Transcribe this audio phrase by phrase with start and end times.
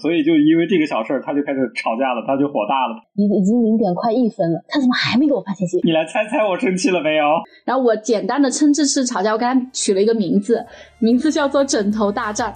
[0.00, 3.02] 所以就因为这个小事儿，他就开始吵架了，他就火大了。
[3.16, 5.80] 已已经零点快一分了，他怎么还没给我发信息？
[5.82, 7.24] 你来猜猜我生气了没有？
[7.64, 10.64] 然后我简单的称这次吵架，我给他取了一个名字，
[11.00, 12.54] 名字叫做“枕头大战”。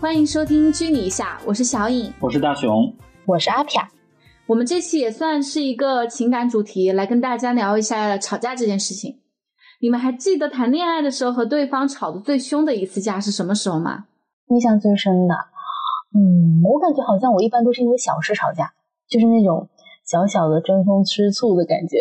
[0.00, 2.94] 欢迎收听《居你一下》，我是小颖，我是大熊，
[3.26, 3.82] 我是阿飘。
[4.46, 9.16] 我们这期也算是一个情感主题，来跟大家聊一下吵架这件事情。
[9.82, 14.04] 你们还记得谈恋爱的时候和对方吵得最凶的一次架是什么时候吗？
[14.46, 15.34] 印象最深的，
[16.14, 18.72] 嗯，我感觉好像我一般都是因为小事吵架，
[19.10, 19.68] 就是那种
[20.06, 21.98] 小小的争风吃醋的感觉。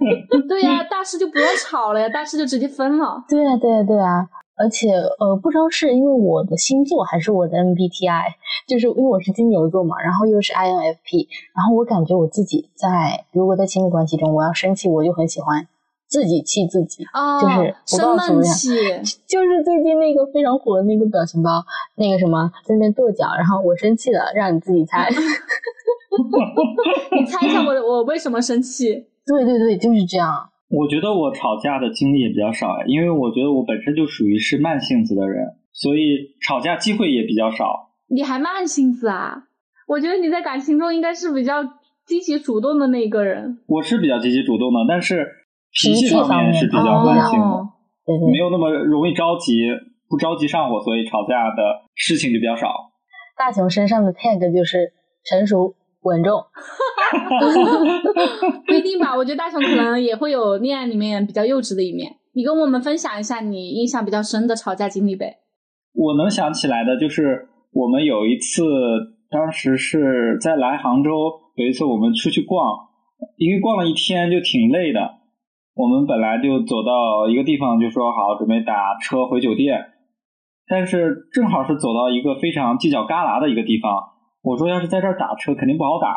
[0.48, 3.22] 对呀，大事就不用吵了呀，大事就直接分了。
[3.28, 4.26] 对啊，对啊，对啊。
[4.56, 8.24] 而且呃，不知道是因为我的星座还是我的 MBTI，
[8.66, 15.68] 就是因为我是金牛座嘛，然后又是 INFP，然后我感觉我自己在如果在亲密关系中我要生气，我就很喜欢。
[16.08, 17.04] 自己气自己，
[17.40, 18.70] 就是生闷气，
[19.28, 21.62] 就是最近那个非常火的那个表情包，
[21.96, 25.08] 那个什么在那跺脚，然后我生气了，让你自己猜。
[27.12, 29.06] 你猜一下我我为什么生气？
[29.26, 30.48] 对对对，就是这样。
[30.70, 37.90] 我觉得我吵架的经历也比较少，因为我觉得我本身就属于是慢性子的人，所以吵架机会也比较少。
[38.08, 39.44] 你还慢性子啊？
[39.86, 41.62] 我觉得你在感情中应该是比较
[42.06, 43.58] 积极主动的那个人。
[43.66, 45.26] 我是比较积极主动的，但是。
[45.72, 47.46] 脾气方面是比较慢性的，
[48.30, 49.68] 没有那么容易着急，
[50.08, 51.62] 不着急上火，所以吵架的
[51.94, 52.68] 事情就比较少。
[53.36, 54.92] 大雄身上的 tag 就是
[55.24, 56.40] 成熟稳重
[58.66, 59.14] 不一定吧？
[59.16, 62.16] 我觉得大雄可能也会有恋爱里面比较幼稚的一面。
[62.34, 65.38] 你跟我们分享一下你印象比较深的吵架经历呗。
[65.94, 68.62] 我能想起来的就是我们有一次，
[69.30, 71.10] 当时是在来杭州，
[71.56, 72.64] 有一次我们出去逛，
[73.36, 75.17] 因为逛了一天就挺累的。
[75.78, 79.78] 我们本来就走到一个地方，就说好准备打车回酒店，
[80.66, 83.94] 但是正好是走到一个非常犄角旮旯的一个地方。
[84.42, 86.10] 我说要是在这儿打车，肯定不好打，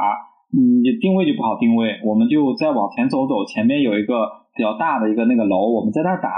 [0.57, 2.01] 嗯，定位就不好定位。
[2.03, 6.29] 我们就再往前走走，前面有一个比较大的一个那个楼，我们在那儿打。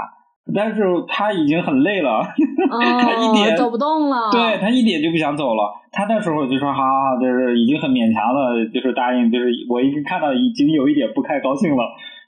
[0.54, 2.20] 但是他已经很累了，
[3.00, 4.28] 他一点走不动了。
[4.30, 5.72] 对他一点就不想走了。
[5.90, 11.82] 他那时候就说：“好好好，就是已经很勉强了，就是答应。”就是我已经看到已经有一点不太高兴了。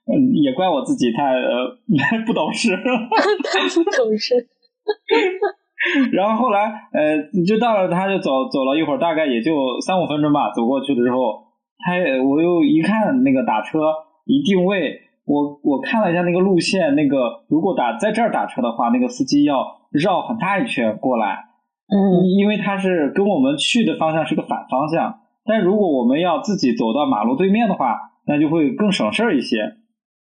[0.07, 1.79] 嗯，也怪我自己太呃
[2.27, 4.35] 不懂事，太 不懂事。
[6.13, 10.51] 然后后来呃，就到了，他就走走了一会儿，大概也就三五分钟吧。
[10.53, 11.45] 走过去的时候，
[11.79, 11.95] 他
[12.25, 13.81] 我又一看那个打车
[14.25, 21.47] 一定位，我我看了一下那个路线，那个如果打在这儿打车的话，那个司机要绕很大一圈过来。
[21.89, 27.97] 嗯，因为他是跟我们去的方向是个反方向，但如果我们要自己走到马路对面的话，
[28.27, 29.59] 那就会更省事儿一些。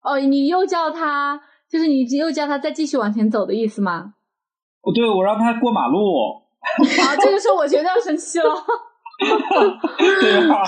[0.02, 1.40] 哦，你又叫他，
[1.70, 4.14] 就是你又叫他再继续往前走的意思吗？
[4.82, 6.40] 哦，对，我让他过马路。
[6.60, 8.48] 啊，这个时候我觉得要生气了。
[9.20, 10.64] 对啊，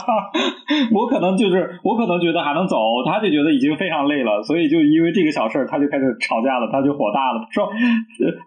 [0.93, 2.77] 我可能就是我可能觉得还能走，
[3.07, 7.73] 他就觉得已经非常累了，所以就因为这个小事儿，他就开始吵架了，他就火大了，说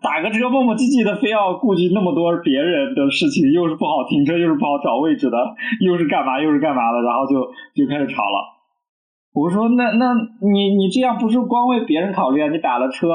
[0.04, 5.38] 打个车磨磨唧唧的，非要顾及那么多别人的事情，又是不好停车，又是不好找位置的，
[5.82, 7.42] 又是干嘛又是干嘛的，然后就
[7.74, 8.55] 就开始吵了。
[9.36, 12.48] 我说那那你你这样不是光为别人考虑啊？
[12.50, 13.10] 你打了车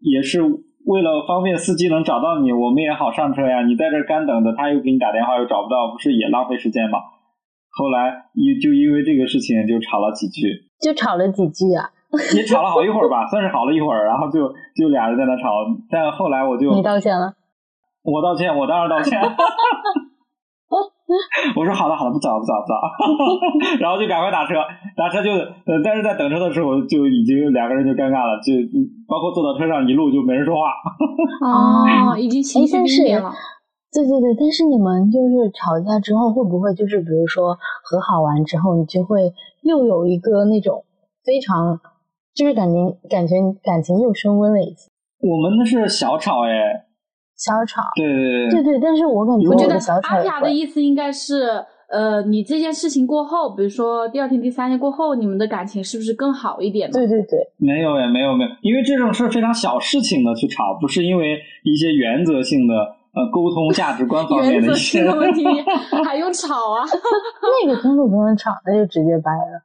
[0.00, 0.40] 也是
[0.86, 3.66] 为了方便司机能找到你，我们也好上车呀。
[3.66, 7.00] 你在这干等着，他又给你打电话又找不到，不是也浪费时间吗？
[7.76, 10.46] 后来因就因为这个事情就吵了几句，
[10.80, 11.90] 就吵了几句啊，
[12.36, 14.46] 也吵了好一会儿吧，算是好了一会儿，然后就
[14.76, 15.50] 就俩人在那吵。
[15.90, 17.34] 但后来我就你道歉了，
[18.04, 19.20] 我道歉，我当然道歉。
[21.56, 22.74] 我说好的好的，不早不早不早，
[23.78, 24.54] 然后就赶快打车，
[24.96, 28.52] 打车就呃，但是在等车的时候就已经两个人就尴尬了，就
[29.06, 30.72] 包括坐到车上一路就没人说话。
[31.44, 33.32] 哦， 已经情绪冰点了。
[33.92, 39.32] 对对对，但是你们就是吵架之后会不会就是比如说和好完之后，你就会
[39.62, 40.84] 又有一个那种
[41.22, 41.78] 非常
[42.34, 44.88] 就是感觉感觉感情又升温了一次？
[45.20, 46.86] 我们那是小吵哎。
[47.44, 49.76] 小吵，对对对对对但是我感觉我觉得
[50.08, 56.90] 阿雅的意思应该是，呃，你这件事情过后，比如说第二天、第三天过后，你们的感情是不是更好一点？
[56.90, 65.44] 对对对，没有呀，没有没有，因为这种事非常小事情的去吵，不是因为一些原则性的呃沟通价值观方面的一些问题
[66.04, 66.82] 还用吵啊？
[67.66, 69.60] 那个根本不用吵，那就直接掰了。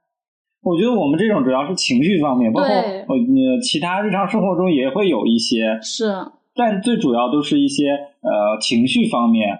[0.62, 3.16] 我觉得我们这种主要是情绪方面，包括呃
[3.64, 6.14] 其他日常生活中也会有一些是。
[6.56, 9.60] 但最主要都是一些呃情绪方面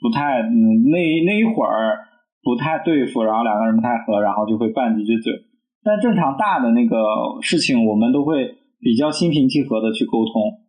[0.00, 1.98] 不太嗯那那一会儿
[2.42, 5.32] 不太对付，然后两个人不太合，然后就会拌几句嘴。
[5.82, 6.96] 但正常大的那个
[7.40, 10.60] 事情，我们都会比较心平气和的去沟通。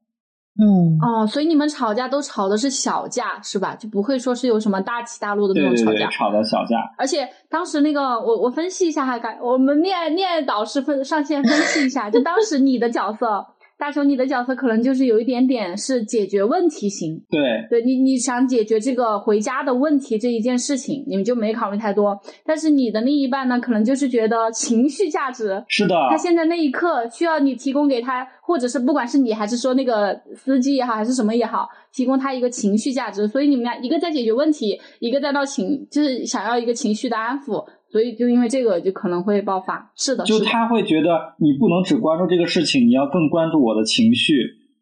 [0.58, 3.76] 嗯，哦，所以你们吵架都吵的是小架是吧？
[3.76, 6.10] 就不会说是有什么大起大落的那对对对，种吵架。
[6.10, 6.78] 吵的小架。
[6.98, 13.46] 而且当时那个，我我分析一下哈，感我们恋爱恋爱导师分上线分析一下，就当时你的角色，
[13.78, 22.18] 大雄你的角色可能就是有一点点是解决问题型，对对你你想解决这个回家的问题这一件事情，你们就没考虑太多。
[22.46, 33.28] 但是你的另一半呢，可能就是觉得情绪价值，是的，他现在那一刻需要你提供给他，或者是不管是你还是说那个司机也好，还是什么也好，提供他一个情绪价值。
[33.28, 37.66] 所以你们俩一个在解决问题，一个在闹情，就是想要一个情绪的安抚。
[37.96, 39.90] 所以就因为这个就可能会爆发。
[39.96, 44.36] 是的，就他会觉得你不能只关注这个事情，你要更关注我的情绪。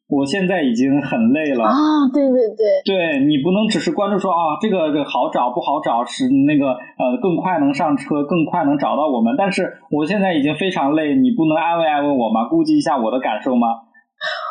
[0.09, 1.77] 我现在已经很累了，啊，
[2.11, 9.35] 对对对，对你不能只是关注说啊这个这个好找不好找，是那个呃更快能上车，更快能找到我们。
[9.37, 12.49] 但是我现在已经非常累，你不能安慰安慰我吗？
[12.49, 13.67] 顾及一下我的感受吗？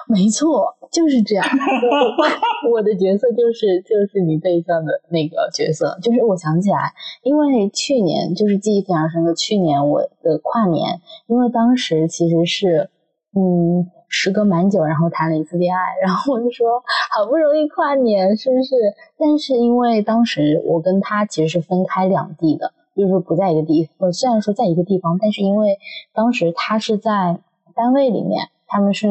[0.08, 1.44] 没错，就是这样。
[2.70, 12.90] 我的角色就是就是你对象的那个角色，就是我想起来，因为去年就是记忆非常深刻，去年我的跨年，因为当时其实是
[13.34, 16.82] 嗯时隔蛮久，然后谈了一次恋爱，然后我就说
[17.16, 18.74] 好不容易跨年，是不是？
[19.18, 25.78] 但是因为当时我跟他其实是分开两地的，就是不在一个地，呃虽然说在一个地方，但是因为
[26.12, 27.38] 当时他是在
[27.74, 28.48] 单位里面。
[28.72, 29.06] 他们是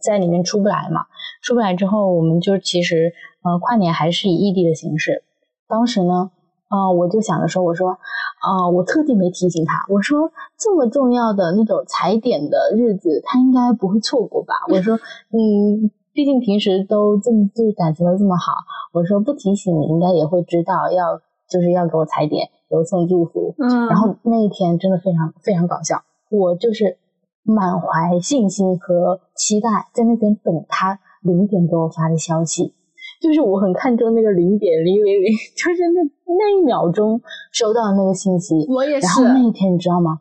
[0.00, 1.02] 在里面出不来嘛？
[1.42, 3.12] 出不来之后，我们就其实
[3.42, 5.22] 呃跨年还是以异地的形式。
[5.68, 6.30] 当时呢，
[6.68, 7.98] 啊、我就想着说，我说
[8.40, 14.54] 啊、我特地没提醒他，我说这么重要的那种踩点的日子，他应该不会错过吧？
[14.68, 14.96] 我说，
[15.30, 18.52] 嗯，毕竟平时都这么就是感情都这么好，
[18.92, 23.54] 我说不提醒你应该也会知道要就是要给我踩点，给我送祝福。
[23.58, 26.98] 嗯，然后那一天真的非常非常搞笑，我就是
[27.42, 32.74] 满怀信心和期待，在那边等他零点给我发的消息。
[33.20, 36.02] 就是我很看重那个零点零零零，就是那
[36.34, 37.20] 那一秒钟
[37.52, 38.66] 收到那个信息。
[38.68, 40.20] 我也是然后那一天你知道吗？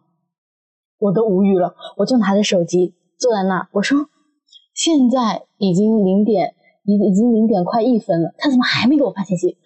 [1.00, 3.98] 我都无语了，我就拿着手机坐在那儿，我说
[4.76, 6.54] 现在已经零点
[6.84, 9.58] 已已经零点快一分了，他怎么还没给我发信息？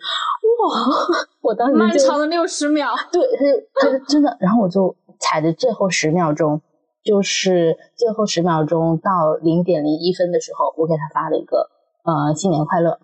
[0.63, 0.71] 哇！
[1.43, 6.61] 我当时漫长的六十秒，对，他就他就真的，然后我就踩着最后十秒钟，
[7.05, 11.69] 就是最后十秒钟到零点零一分的时候，我给他发了一个
[12.03, 12.99] 呃新年快乐，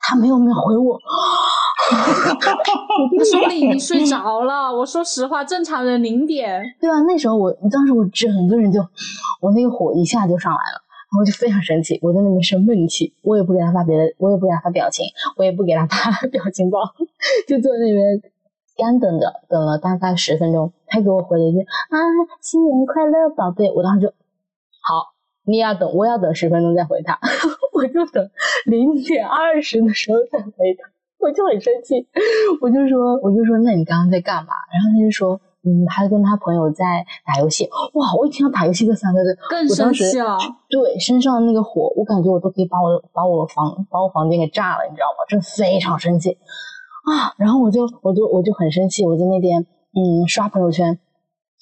[0.00, 0.98] 他没有秒回我，
[3.16, 4.74] 那时候你已经睡着了。
[4.74, 8.80] 我说实话，正常人零点，对啊，那时候我当时我整个人就
[9.40, 10.82] 我那个火一下就上来了。
[11.08, 15.06] 然后就非常生气，我在那边生闷气，我也不给他发别的，我也不给他发表情，
[15.36, 16.80] 我也不给他发 表情包，
[17.46, 18.20] 就坐在那边
[18.76, 21.96] 干等着，等了大概十分钟，他给我回了一句啊
[22.40, 23.72] 新年快乐，宝贝。
[23.72, 25.14] 我当时就好，
[25.44, 27.18] 你也要等，我要等十分钟再回他，
[27.72, 28.30] 我就等
[28.66, 32.06] 零点二十的时候再回他，我就很生气，
[32.60, 34.52] 我就说我就说那你刚刚在干嘛？
[34.72, 35.40] 然后他就说。
[35.68, 38.14] 嗯，他跟他朋友在打游戏，哇！
[38.16, 40.38] 我一听到打游戏这三个字，更生气了。
[40.70, 45.26] 对身上那个火，我感觉我都可以把我把我房把我房间给炸了，你知道吗？
[45.28, 46.38] 真的非常生气
[47.06, 47.32] 啊！
[47.38, 49.62] 然后我就我就我就很生气，我在那边
[49.94, 50.98] 嗯刷朋友圈，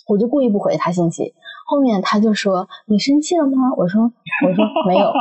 [0.08, 1.34] 我就故意不回他信息。
[1.66, 4.02] 后面他就说：“你生气了吗？”我说
[4.46, 5.10] ：“我说 没有。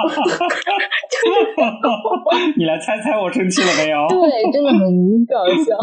[2.57, 5.77] 你来猜猜我生气了没有？”对，真的很搞笑。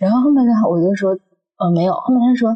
[0.00, 1.16] 然后后面呢，我就说。
[1.56, 1.92] 呃，没有。
[1.94, 2.50] 后面他说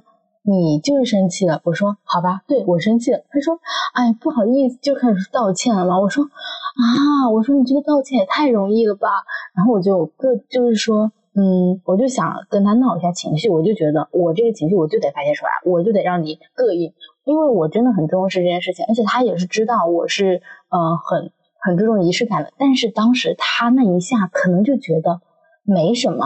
[0.48, 1.60] 你就是生气了。
[1.64, 3.20] 我说好吧，对我生气了。
[3.28, 3.60] 他说
[3.92, 6.00] 哎，不好意思，就开始道歉了嘛。
[6.00, 9.08] 我说啊，我说你这个道歉也太容易了吧。
[9.54, 13.50] 然后我就个就是说，嗯，我就想跟他闹一下情绪。
[13.50, 20.40] 我就觉得我这个情绪我就得发泄出来，我就得让你膈应，因为我真的很重视这件事情，而且他也是知道我是
[20.70, 22.54] 呃很很注重仪式感的。
[22.56, 25.20] 但是当时他那一下可能就觉得
[25.62, 26.24] 没什么。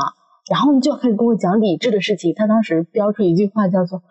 [0.53, 2.35] 然后你就开始跟我讲理智的事情。
[2.37, 4.03] 他当时标出一句话叫做：“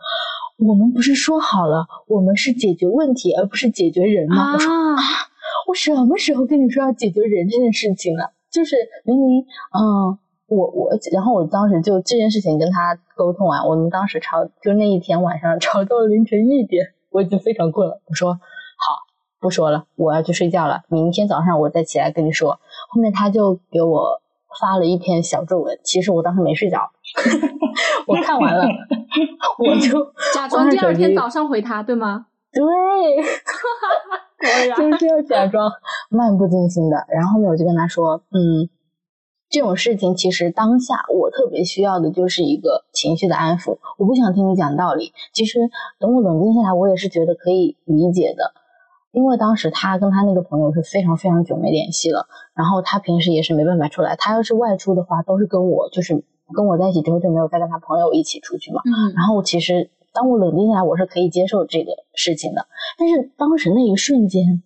[0.57, 4.97] 我们不是说好了，我们是解决问题，而不是解决人吗？”啊我说：“啊，
[5.67, 8.31] 我什么时候跟你说要解决人这件事情了？
[8.49, 9.45] 就是明明，
[9.77, 10.17] 嗯，
[10.47, 18.01] 我我，然后我当时就这件事情跟他沟通完，我们当时吵，就那一天晚上吵到凌晨一点，我已经非常困了。
[18.07, 18.39] 我说：“好，
[19.39, 24.19] 不说了，我要去睡觉了，明天早上我再起来跟你说。”后面他就给我。
[24.59, 26.91] 发了一篇小作文，其实我当时没睡着，
[28.07, 28.65] 我看完了，
[29.59, 32.25] 我就假装第二天早上回他，对吗？
[32.51, 32.63] 对，
[34.75, 35.71] 就是要假装
[36.09, 37.05] 漫不经心的。
[37.09, 38.67] 然后后面我就跟他说，嗯，
[39.49, 45.13] 这种事情其实当下我特别需要的就是一个情绪的安抚，我不想听你讲道理。
[45.31, 45.59] 其实
[45.99, 48.53] 等我冷静下来，我也是觉得可以理解的。
[49.11, 54.15] 因为当时他跟他那个朋友是非常非常久没联系了，然后他平时也是没办法出来。
[54.15, 58.81] 他要是外出的话，都是跟我，就是跟我在一起之后就没有再跟他朋友一起出去嘛。
[58.85, 62.65] 嗯，然后其实当我冷静下来，我是可以接受这个事情的。
[62.97, 64.63] 但是当时那一瞬间，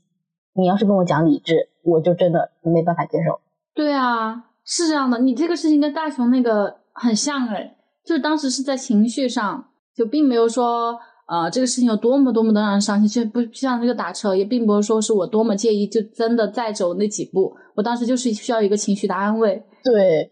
[0.54, 3.40] 你要是跟我讲理智，我就真的没办法接受。
[3.74, 5.20] 对啊，是这样的。
[5.20, 7.76] 你这个事情跟大雄那个很像哎，
[8.06, 11.00] 就是当时是在情绪上，就并没有说。
[11.28, 17.52] 呃，这个事情有多么多么的让人伤心，其实不像这个打车，也并不是说是我多么介意，就真的再走那几步。
[17.76, 19.64] 我当时就是需要一个情绪的安慰。
[19.84, 20.32] 对，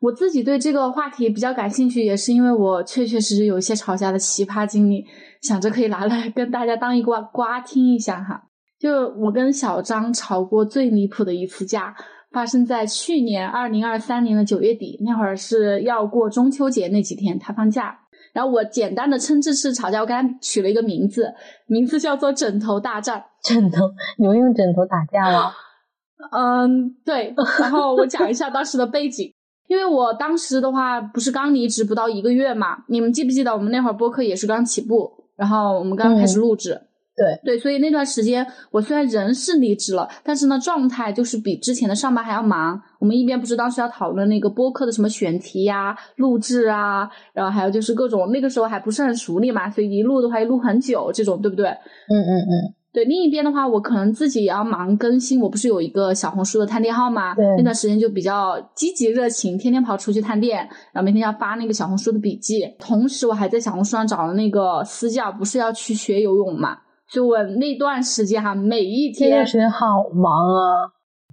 [0.00, 5.04] 我自己对这个话题比较感兴趣，也是因为我确确实实有一些吵架的奇葩经历，
[5.42, 8.44] 想着可以拿来跟大家当一瓜瓜听一下哈。
[8.78, 11.96] 就我跟小张吵过最离谱的一次架，
[12.30, 17.98] 发生在去年二零二三年的九月底，那会儿是要过中秋节那几天，他放假。
[18.32, 21.34] 然后我简单的称这次吵架，我给他取了一个名字，
[21.66, 23.24] 名字叫做“枕头大战”。
[23.44, 25.52] 枕头，你们用枕头打架吗？
[26.32, 27.34] 嗯，对。
[27.58, 29.32] 然后我讲一下当时的背景，
[29.68, 36.80] 因为我当时的话不是刚离职不到一个月嘛，你们记不记得我们那会儿播客也是刚起步，然后我们刚开始录制。
[37.22, 42.80] 对对，所以那段时间我虽然人是离职了，但是呢状态就是比之前的上班还要忙。
[42.98, 51.66] 我们一边不是当时要讨论那个播客的什么选题呀、录制啊，然后还有就是各种那个时候还不是很熟练嘛，所以一录的话一录很久，这种对不对？
[51.66, 53.04] 嗯嗯嗯，对。
[53.04, 57.34] 另一边的话，我可能自己也要忙更新，我不是有一个小红书的探店号嘛？
[57.34, 57.44] 对。
[57.56, 60.58] 那段时间就比较积极热情，天天跑出去探店，
[60.92, 66.78] 然后每天要发那个小红书的笔记，同时我还在小红书上找了那个私教，不是要去学游泳嘛？
[67.12, 70.88] 就我那段时间哈，每一天那段时间好忙啊，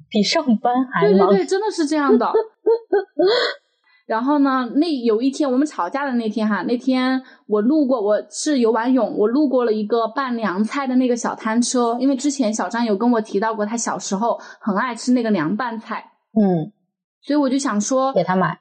[0.10, 1.30] 比上班还忙。
[1.30, 2.30] 对对对，真的是这样的。
[4.06, 16.12] 然后呢，那有一天我们吵架的那天哈，那天我路过，我是游完泳，我路过了一个拌凉菜的那个小摊车，因为之前小张有跟我提到过，他小时候很爱吃那个凉拌菜。
[16.34, 16.74] 嗯，
[17.22, 18.60] 所以我就想说给他买。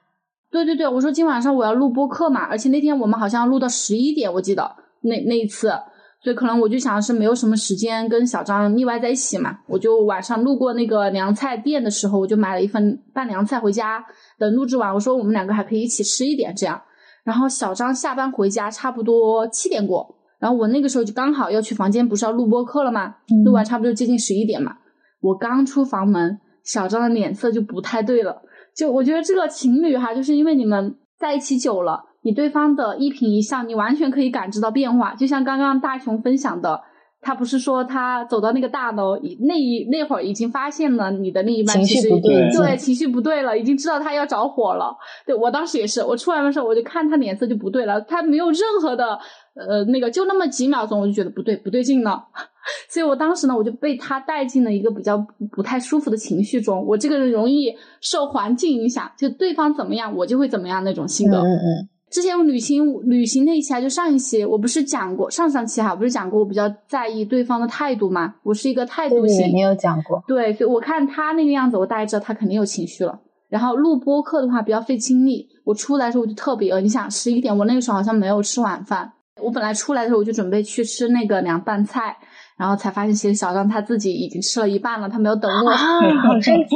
[0.51, 5.73] 对对对，我说今晚上我要录播客嘛，而且那天我们好像录到十一点，我记得那那一次。
[6.21, 14.03] 所以可能我就想是没有什么时间跟小张腻歪在一起嘛，我就晚上路过那个凉菜店的时候，我就买了一份拌凉菜回家。
[14.37, 16.81] 等录制完，我说我们两个还可以一起吃一点这样。
[17.23, 23.15] 然后小张下班回家差不多七点过，然后我那个时候就刚好要去房间，不是要录播课了吗？
[23.45, 24.75] 录完差不多接近十一点嘛。
[25.21, 28.41] 我刚出房门，小张的脸色就不太对了。
[28.75, 32.08] 就我觉得这个情侣哈，就是因为你们在一起久了。
[32.21, 35.15] 你对方的一颦一笑，你完全可以感知到变化。
[35.15, 36.81] 就像刚刚大雄分享的，
[37.21, 44.95] 他不是说他走到那个大楼那一那会儿已经发现了你的另一半情绪不对，对情绪不对了，已经知道他要着火了。
[45.25, 49.17] 对我当时也是，我出来的时候我就看他脸色就不对了，他没有任何的
[49.55, 52.25] 呃那个，就那么几秒钟我就觉得不对不对劲了。
[52.87, 55.17] 所以我当时呢，我就被他带进了一个比较
[55.51, 56.85] 不太舒服的情绪中。
[56.85, 61.37] 我这个人容易受环境影响，就对方怎么样，我就会怎么样那种性格。
[61.37, 61.89] 嗯嗯。
[62.09, 68.35] 之前我旅行旅行那一期啊，就上一期我不是讲过，上上期哈，不是讲过我比较在意对方的态度嘛？
[68.43, 70.23] 我是一个态度型，没有讲过。
[70.27, 73.19] 对，所以我看他那个样子，我大概知道他肯定有情绪了。
[73.47, 76.79] 然后录播课的话比较费精力，我出来的时候我就特别饿。
[76.81, 79.11] 你想十一点，我那个时候好像没有吃晚饭，
[79.41, 82.17] 我本来出来的时候我就准备去吃那个凉拌菜。
[82.59, 86.75] 然后才发现，其实小张他自己已经吃了一半了，他没有等我，好生气。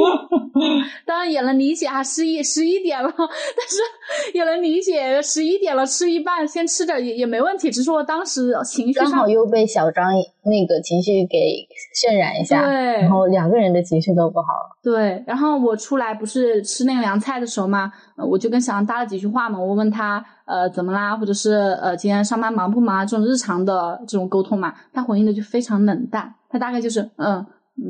[1.04, 7.70] 当然也能理解啊，十一十一点了， 但是也能理解十一点了吃一半，先吃点也也没问题。
[7.70, 10.06] 只是我当时情绪刚好又被小张
[10.44, 14.76] 那个情绪给渲染一下，对，然后两个人的情绪都不好了。
[14.82, 20.24] 对，然后我出来不是吃那个凉菜的时候嘛，我就跟小杨搭了几句话嘛，我问他。
[20.46, 21.16] 呃，怎么啦？
[21.16, 23.02] 或者是呃，今天上班忙不忙啊？
[23.06, 26.34] 这种日常的这种沟通嘛，他回应的就非常冷淡。
[26.50, 27.42] 他大概就是嗯，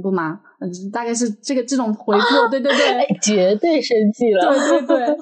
[0.03, 2.49] 不忙，嗯，大概是这个这种回复。
[2.50, 4.49] 对对对，绝对生气了。
[4.49, 5.17] 对对对。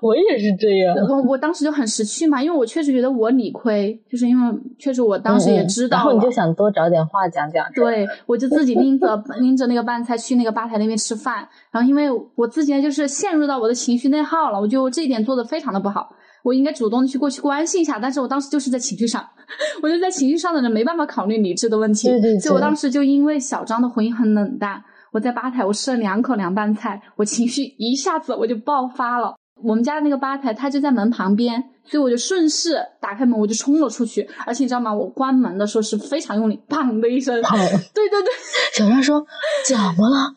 [0.00, 7.64] 我也是这样，我我当时就很识趣嘛，因为我确实觉得我理亏，就是因为确实我当时也知道，然后你就想多找点话讲讲。
[7.74, 19.26] 对，我就自己拎着拎着那个拌菜去那个吧台那边吃饭，然后因为我自己就是陷入到我的情绪内耗了，我就这一点做的非常的不好，我应该主动的去过去关心一下，但是我当时就是在情绪上，
[19.82, 29.34] 我就在情绪上的人没办法考虑理智的问题，对对，所以我当时就因为小张的回应很冷淡，我在吧台我吃了两口凉拌菜，我情绪一下子我就爆发了。
[29.60, 34.22] 我们家的那个吧台，它就在门旁边，所以我就顺势打开门，我就冲了出去。
[34.46, 34.94] 而且你知道吗？
[34.94, 37.34] 我关门的时候是非常用力，砰的一声。
[37.92, 38.32] 对对对，
[38.72, 39.26] 小张说
[39.66, 40.32] ：“怎么了？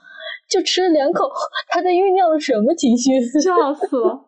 [0.50, 1.30] 就吃了两口，
[1.70, 4.26] 他在酝酿了什么情绪？”笑死了。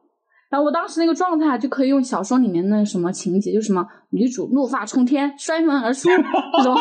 [0.53, 6.75] 然后我当时那个状态就可以用小说里面那什么情节，就什么女主怒发冲天、摔门而出这种。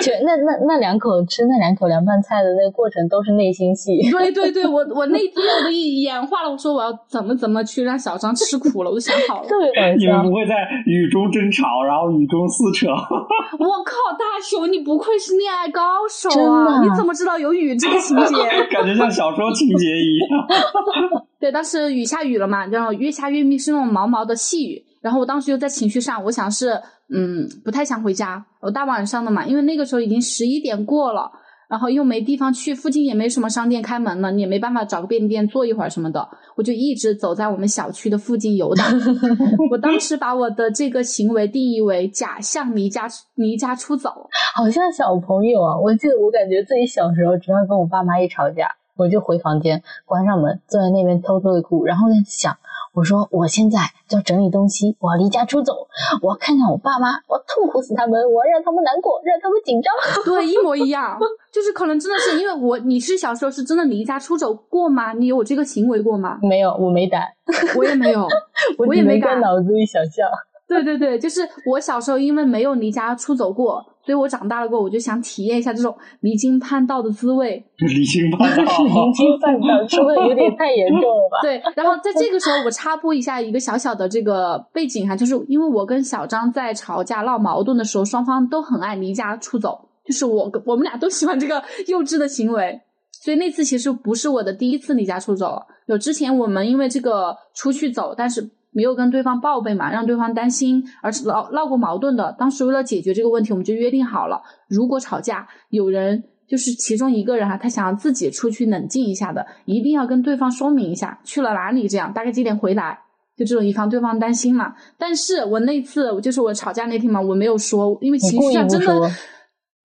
[0.00, 4.08] 就那那那两口吃那两口凉拌菜的那个过程都是内心戏。
[4.08, 9.48] 对对对，我我那天我都演化了，我说我要怎么怎么去让小张吃苦了，我都想好了。
[9.48, 10.22] 特别搞 你们。
[10.22, 10.54] 不会在
[10.86, 12.86] 雨中争吵，然后雨中撕扯？
[13.58, 16.78] 我靠，大雄，你不愧是恋爱高手真啊！
[16.78, 18.36] 的你怎么知道有雨这个情节？
[18.70, 21.26] 感觉像小说情节一样。
[21.44, 24.82] 对，当时雨下雨了嘛，然后越下越密，是那种毛毛的细雨。
[25.02, 26.70] 然后我当时又在情绪上，我想是，
[27.14, 28.42] 嗯，不太想回家。
[28.62, 31.30] 我大晚上的嘛，因为那个时候已经十一点过了，
[31.68, 38.86] 然后又没地方去，附近也没什么商店开门了，你也没办法找个便利店坐一会儿什么的，我就一直走在我们小区的附近游荡。
[39.70, 44.08] 我当时把我的这个行为定义为假象离家离家出走。
[44.56, 45.78] 好像小朋友啊！
[45.78, 52.56] 我记得我感觉自己小时候，只要跟我爸妈一吵架，我就回房间关上门，坐在那边偷偷的哭，然后在想，
[52.92, 55.88] 我说我现在就要整理东西，我要离家出走，
[56.22, 59.92] 我要看看我爸妈，我要痛苦死他们，我要让他们难过，让他们紧张。
[60.24, 61.18] 对，一模一样，
[61.52, 65.12] 就是可能真的是因为我，你是小时候是真的离家出走过吗？
[65.12, 66.38] 你有这个行为过吗？
[66.42, 67.26] 没有，我没胆，
[67.76, 68.22] 我也没有，
[68.78, 69.40] 我我也没敢。
[69.40, 70.28] 脑子里想象。
[70.66, 77.64] 对对对，就是我小时候因为没有离家出走过，所以我长大了过后，我就想体验一下这种离经叛道的滋味。
[77.78, 81.38] 离经叛道， 离经叛道，说的有点太严重了吧？
[81.42, 92.80] 对，然后在这个时候，我插播一下一个小小的这个背景哈，就是因为我跟小张在吵架闹矛盾的时候，双方都很爱离家出走，就是我我们俩都喜欢这个幼稚的行为，
[93.10, 102.34] 所以那次其实不是我的第一次离家出走，有之前我们因为这个出去走，但是没有跟对方报备嘛，让对方担心，而是闹闹过矛盾的。
[102.38, 106.24] 当时为了解决这个问题，我们就约定好了，如果吵架有人。
[106.46, 112.98] 就是其中一个人哈，他想要自己出去冷静一下的，一定要跟对方说明一下去了哪里，这样大概几点回来，
[113.34, 114.74] 就这种以防对方担心嘛。
[114.98, 119.10] 但是我那次就是我吵架那天嘛，我没有说，因为情绪上真的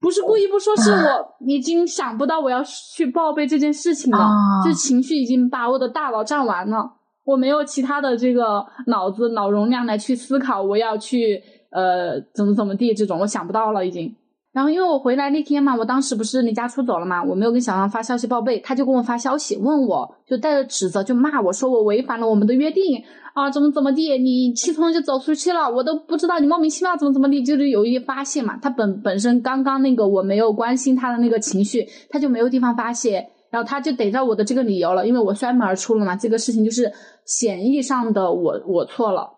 [0.02, 6.92] 不是故意不说，是我已经想不到我要去报备这件事情了，啊就情绪已经把我的大脑占完了，
[7.30, 14.16] 我没有其他的这个脑子脑容量来去思考我要去呃怎么怎么地这种，我想不到了已经。
[14.52, 23.04] 然后因为我回来那天嘛，我当时不是离家出走了嘛，我没有跟小张发消息报备，他就跟我发消息问我，就带着指责就骂我说我违反了我们的约定
[23.36, 28.58] 啊，怎么怎么地，你气冲就走出去了，我都不知道你莫名其妙怎么怎么地，就是有一些发泄嘛。
[28.60, 36.92] 他本本身刚刚那个我没有关心他的那个情绪，他就没有地方发泄，然后他就逮着我的这个理由了，因为我摔门而出了嘛，这个事情就是
[37.26, 39.30] 显意上的我我错了。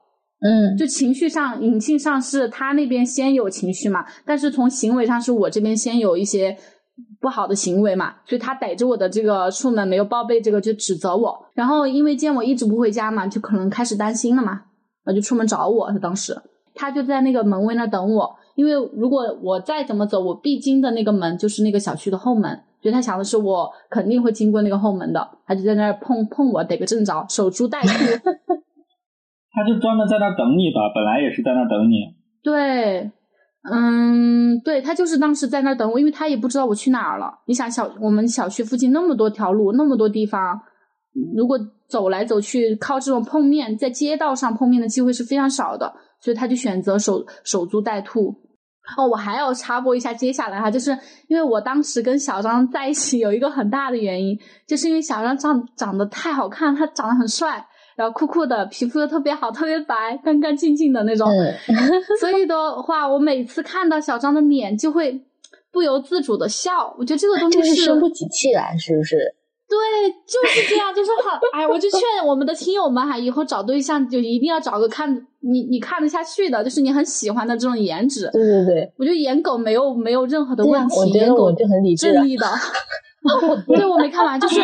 [0.44, 6.58] 嗯，就情绪上、隐性上是他那边先有情绪嘛，但是从行为上是我这边先有一些
[7.20, 14.52] 不好的行为嘛，所以他逮着我的这个出门没有报备这个就指责我，然后因为见我一直不回家嘛，就可能开始担心了嘛，
[15.04, 16.36] 然后就出门找我，他当时。
[16.74, 27.88] 他就在那个门卫那等我，因为如果我再怎么走，我必经的那个门就是那个小区的后门，所以他想的是我肯定会经过那个后门的，他就在那儿碰碰我，逮个正着，守株待兔。
[29.54, 32.16] 他就专门在那儿等你的，本来也是在那儿等你。
[32.42, 33.12] 对，
[33.70, 37.40] 嗯，对他就是当时在那儿等我，因为他也不知道我去哪儿了。
[37.46, 40.60] 你想小我们小区附近那么多条路，那么多地方，
[41.36, 48.34] 如果走来走去，靠这种碰面，在街道上碰面的机会是非常少的，所以他就选择守守株待兔。
[48.98, 50.92] 哦，我还要插播一下，接下来哈，就是
[51.28, 57.66] 因为我当时跟小张在一起有一个很大的原因，就是因为小张长长得太好看，他长得很帅，
[57.96, 61.30] 然后酷酷的，皮肤又特别好，特别白，干干净净的那种。
[61.30, 61.54] 嗯，
[62.20, 65.24] 所以的话，我每次看到小张的脸，就会
[65.72, 66.94] 不由自主的笑。
[66.98, 69.36] 我觉得这个东西就是生不起气来，是不是？
[69.72, 78.30] 对，就是这样，就是好哎，我就劝我们的听友们哈，以后找对象就一定要找个看你你看得下去的，就是你很喜欢的这种颜值。
[78.34, 82.46] 对对对，我觉得颜狗没有没有任何的问题，颜狗我觉得我就很理智啊正义的。
[83.68, 84.60] 对，我没看完，就是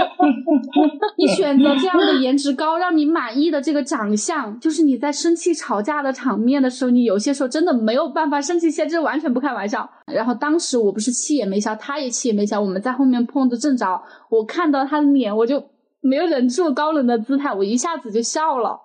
[1.17, 9.87] 你选择这样的颜值高、让你满意的这个长相，就是你在生气吵架的场面的时候，你有些时候真的没有办法生气起来，这完全不开玩笑。
[10.11, 15.63] 然后当时我不是气也没消，他也气也没消，我们在后面碰的正着，我看到他的脸，我就
[16.01, 18.81] 没有忍住高冷的姿态，我一下子就笑了。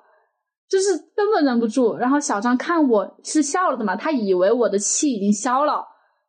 [0.71, 5.85] 就是根本忍不住，然后小张看我是笑了的嘛，他以为我的气已经消了，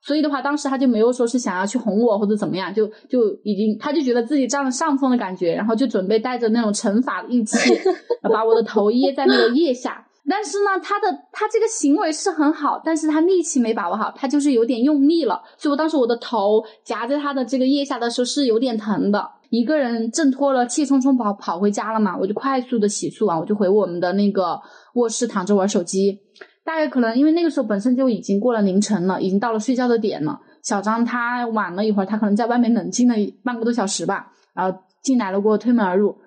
[0.06, 7.58] 所以的话，当时他就没有说是想要去哄我或者怎么样，就就已经他就觉得自己占了上风的感觉，然后就准备带着那种惩罚的语气，
[8.22, 10.06] 把我的头掖在那个腋下。
[10.30, 19.30] 但是呢，他的他这个行为是很好，但是他力气没把握好，他就是有点用力了，所以我当时我的头夹在他的这个腋下的时候是有点疼的。
[19.50, 24.60] 一个人挣脱了，气冲冲跑跑回家了嘛，我就快速的洗漱完，我就回我们的那个
[24.96, 26.20] 卧室躺着玩手机。
[26.66, 30.40] 大概可能因为那个时候本身就已经过了凌晨了，已经到了睡觉的点了。
[30.64, 36.18] 小张他晚了一会儿，他可能在外面冷静了半个多小时吧，然后进来了，给我推门而入。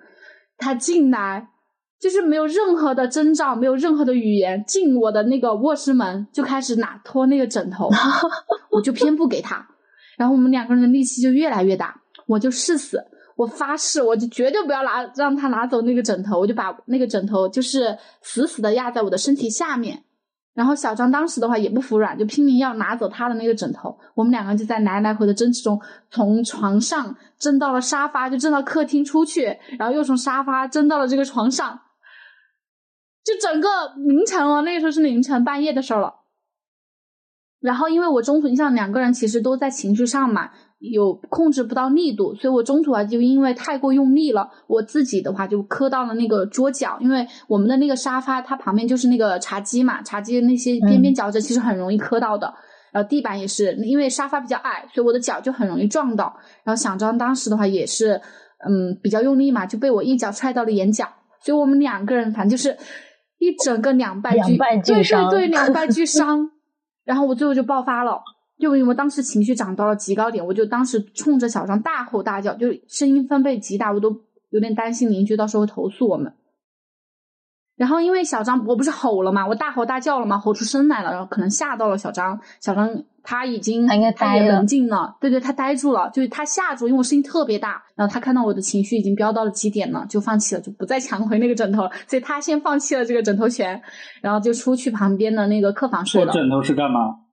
[0.57, 1.47] 他进来
[1.99, 7.89] 就是没有任何的征兆，没有任何的语言，进我的那个卧室门就开始拿拖那个枕头，
[8.69, 9.67] 我就偏不给他。
[10.17, 13.03] 然后我们两个人的力气就越来越大，我就誓死，
[13.35, 20.03] 我发誓，我就绝对不要拿让他拿走那个枕头，我就把那个枕头就是死死的压在我的身体下面。
[20.57, 23.95] 然后小张当时的话也不服软，就拼命要拿走他的那个枕头。
[24.15, 31.79] 我们两个就在来来回的争执中，从床上争到了沙发，就争到客厅出去，然后又从沙发争到了这个床上，
[33.23, 34.63] 就整个凌晨了。
[34.63, 36.21] 那个时候是凌晨半夜的事儿了。
[37.59, 40.49] 然后因为我中途，你像两个人其实都在情绪上嘛。
[40.79, 52.53] 有控制不到力度，所以我中途啊就因为太过用力了，我自己的话就磕到了那个桌角，因为我们的那个沙发它旁边就是那个茶几嘛，茶几那些边边角角其实很容易磕到的，
[52.91, 56.37] 然后地板也是因为沙发比较矮，所以我的脚就很容易撞到。
[56.63, 58.21] 然后小张当时的话也是
[58.67, 61.07] 嗯比较用力嘛，就被我一脚踹到了眼角，
[61.41, 62.77] 所以我们两个人反正就是
[63.39, 66.51] 一整个两败俱对对对两败俱伤，
[67.03, 68.21] 然后我最后就爆发了。
[68.59, 76.33] 就因为当时情绪涨到了极高点，我就当时冲着小张大吼大叫，就声音分贝极大，我都有点担心邻居到时候投诉我们。
[77.75, 82.39] 然后因为小张我不是吼了嘛，我大吼大叫了嘛，吼出声来了，然后可能吓到了小张。
[82.59, 87.83] 小张他已经他应该他也冷静了，对对，他呆住了，就是他吓住，因为我声音特别大。
[87.93, 93.79] 然后他看到我的情绪已经飙到了极点了，就放弃了，就不再抢回那个枕头了，所以他先放弃了这个枕头权，
[94.21, 96.33] 然后就出去旁边的那个客房睡了。
[96.33, 97.26] 枕头是干嘛？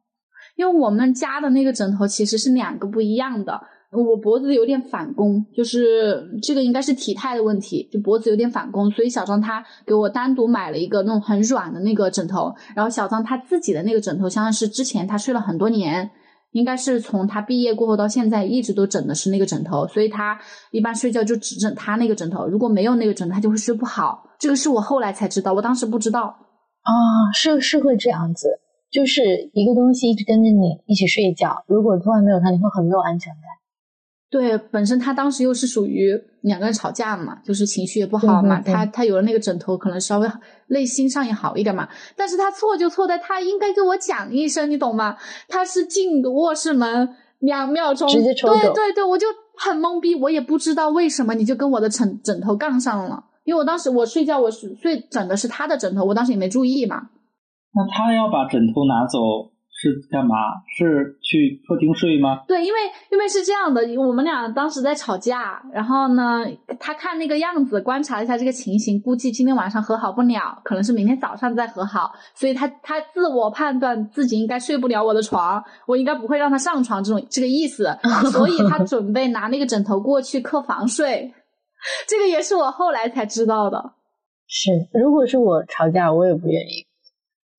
[0.57, 16.11] 因为我们家的那个枕头其实是两个不一样的，我脖子有点反弓，就是这个应该是体态的问题，就脖子有点反弓，所以小张他给我单独买了一个那种很软的那个枕头，然后小张他自己的那个枕头，像是之前他睡了很多年，
[16.53, 20.38] 应该是从他毕业过后到现在一直都枕的是那个枕头，所以他
[20.71, 24.25] 一般睡觉就只枕他那个枕头，如果没有那个枕头，他就会睡不好。
[24.38, 26.93] 这个是我后来才知道，我当时不知道啊，
[27.33, 28.49] 是是会这样子。
[28.95, 33.43] 就是一个东西一直跟着你一起睡觉，如果突然没有它，你会很没有安全感。
[34.31, 40.29] 对，本身他当时又是属于两个人吵架嘛，就是情绪也不好嘛，他他有了那个枕头，可能稍微
[40.69, 41.89] 内心上也好一点嘛。
[42.15, 45.17] 但是他错就错在他应该跟我讲一声，你懂吗？
[45.49, 48.55] 他是进卧室门两秒钟，直接抽走。
[48.61, 49.27] 对对对，我就
[49.57, 57.11] 很懵逼，我也不知道为什么你就跟我的枕枕头杠上了，因为我当时我睡觉我睡枕的是他的枕头，我当时也没注意嘛。
[57.75, 59.19] 那他要把枕头拿走
[59.77, 60.37] 是干嘛？
[60.79, 62.43] 是去客厅睡吗？
[62.47, 62.79] 对，因为
[63.11, 66.45] 因为是这样的，我们俩当时在吵架，然后呢，
[66.79, 77.89] 他看那个样子，观察了一下这个情形，估计今天晚上和好不了，可能是明天早上再和好，所以他他自我判断自己应该睡不了我的床，我应该不会让他上床，这种这个意思，
[78.31, 81.35] 所以他准备拿那个枕头过去客房睡，
[82.07, 83.95] 这个也是我后来才知道的。
[84.47, 84.71] 是，
[85.03, 86.87] 如果是我吵架，我也不愿意。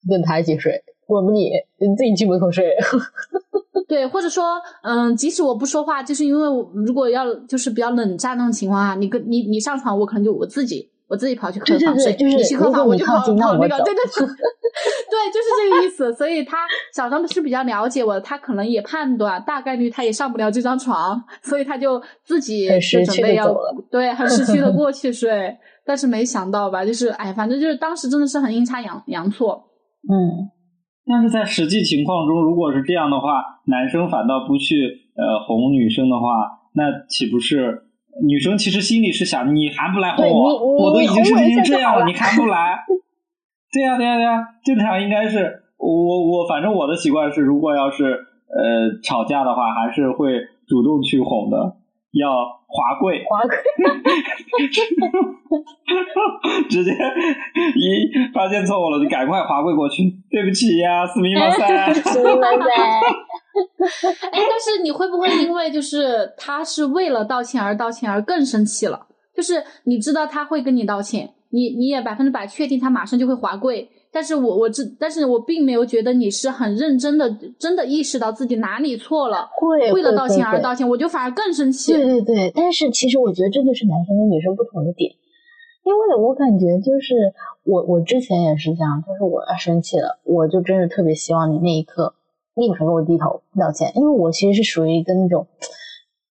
[0.09, 2.65] 跟他一起睡，我们你你自己去门口睡。
[3.87, 6.47] 对，或者说，嗯，即使我不说话，就是因为
[6.85, 16.11] 如果要就是比较冷战那种情况下，你跟你你上床，我可能就我自己我自己跑去客房睡，你去客房我就跑跑那个，对对对，对，就是这个意思。
[16.15, 16.65] 所以他
[16.95, 23.55] 小张是比较了解我，他可能也判断大概率他也上不了这张床，所以他就自己就准备要
[23.91, 25.55] 对很识趣的过去睡。
[25.85, 29.63] 但是没想到吧，就是哎，反正就是当时真的是很阴差阳阳错。
[30.07, 30.49] 嗯，
[31.05, 34.75] 但是在实际情况中，如果是这样的话，男生反倒不去
[35.15, 37.83] 呃哄女生的话，那岂不是
[38.23, 40.75] 女生其实心里是想，你还不来哄我？
[40.85, 42.85] 我都已经成这样了，你还不来？
[43.73, 45.89] 对呀，对呀，对呀，正常应该是我
[46.39, 51.75] 我反正我的习惯是，如果要是呃吵架的话，还是会主动去哄的。
[52.19, 53.57] 要滑跪，滑跪，
[56.69, 56.91] 直接
[57.75, 60.03] 一发现错误了就赶快滑跪过去。
[60.29, 62.71] 对不起呀，斯密马塞， 斯密马塞。
[64.31, 69.07] 哎，但是你会不会因为就是他是为了道歉而道歉而更生气了？
[69.35, 73.89] 就是你知道他会跟你道歉，你你也百分之百确定他马上就会滑跪。
[74.15, 81.91] 但是我我知，但是我并没有觉得你是很认真的，真的意识到自己哪里错了，会为了道歉而道歉，我就反而更生气。
[81.91, 85.11] 对对对，但是其实我觉得这就是男生跟女生不同的点，
[85.83, 87.33] 因为我感觉就是
[87.65, 92.15] 我我之前也是这样，就是我要生气了，我就真的特别希望你那一刻
[92.55, 95.45] 立马给我低头道歉，因为我其实是属于一个那种。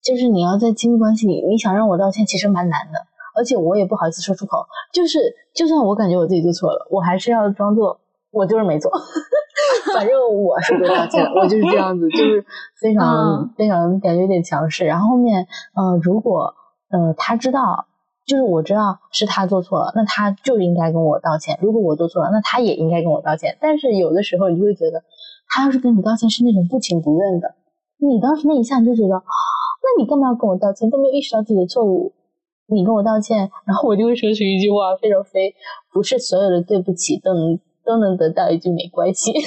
[0.02, 3.00] 就是你要在亲密关系里，你想让我道歉，其实蛮难的，
[3.36, 4.65] 而且我也不好意思说出口。
[4.94, 5.20] 就是
[5.54, 8.00] 就算我感觉我自己做错了，我还是要装作
[8.32, 8.92] 我就是没错，
[9.96, 12.46] 反正我是不道歉的，我就是这样子，就是
[12.82, 14.86] 非常非常感觉有点强势。
[14.86, 16.54] 然后后面，呃，如果
[16.92, 17.86] 呃他知道，
[18.28, 21.58] 就是我知道是他做错了，那他就应该跟我道歉。
[21.62, 23.58] 如果我做错了，那他也应该跟我道歉。
[23.60, 25.02] 但是有的时候你就会觉得，
[25.50, 27.56] 他要是跟你道歉是那种不情不愿的，
[27.98, 29.15] 你当时那一下你就觉得，
[29.82, 30.89] 那你干嘛要跟我道歉？
[30.92, 32.13] 都没有意识到自己的错误，
[32.71, 35.53] 你跟我道歉，然后我就会说出一句话，非常非，
[35.93, 39.32] 不是所有的对不起都能都能得到一句没关系。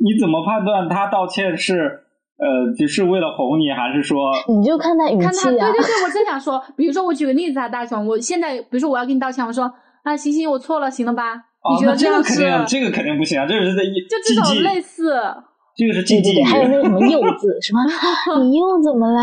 [0.00, 2.04] 你怎么判断他道歉是
[2.38, 9.64] 呃，就是为了哄你，还是说你就看他语看他，气啊对对，对，我正想说，比如说我举个例子啊，大熊，我现在比如说我要跟你道歉，我说
[10.04, 11.34] 啊，行行，我错了，行了吧？
[11.34, 12.40] 哦你觉得这样是？
[12.40, 13.90] 肯定这个肯定不行啊，这个是在就
[14.24, 15.10] 这种，类似，
[15.76, 16.44] 这个是对对对，禁忌语。
[16.44, 17.82] 还有那个什么又字， 什么
[18.44, 19.22] 你又怎么啦？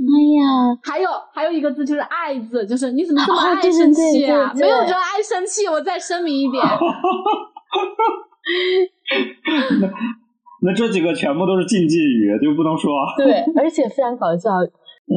[0.00, 4.50] 哎呀，还有还有一个字就是爱字，就是你怎么这么爱生气啊？
[4.54, 6.64] 对对没有人爱生气，我再声明一点。
[10.62, 12.90] 那这几个全部都是禁忌语，就不能说。
[13.16, 14.50] 对，而且非常搞笑。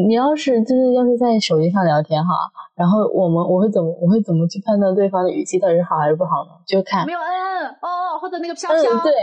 [0.07, 2.33] 你要是就是要是在手机上聊天哈，
[2.75, 6.51] 然后我们我会怎么我会怎么去判断对方的语气到底是好还是不好呢？
[6.65, 9.13] 就看没有嗯哦，或者那个飘嗯飘，对，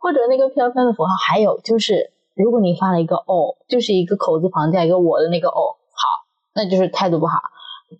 [0.00, 5.52] 或者那个飘飘的符号，还有就是如果你发了一个哦，就是一个口字旁加一个我的那个哦，
[5.92, 7.38] 好，那就是态度不好。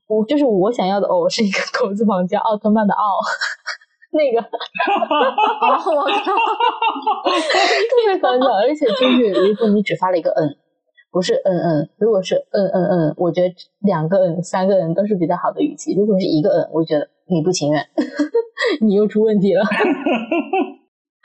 [0.09, 3.03] 我就是我想要的哦是一个口字旁加奥特曼的奥，
[4.11, 4.47] 那个哦，
[5.95, 6.33] 我 靠，
[7.31, 10.57] 特别搞笑，而且就是如果你只发了一个嗯，
[11.13, 15.95] 不是嗯嗯，如果是嗯嗯嗯，我觉得两个嗯、三个嗯都是比较好的语气。
[15.95, 17.87] 如果是一个嗯，我觉得你不情愿，
[18.81, 19.63] 你又出问题了，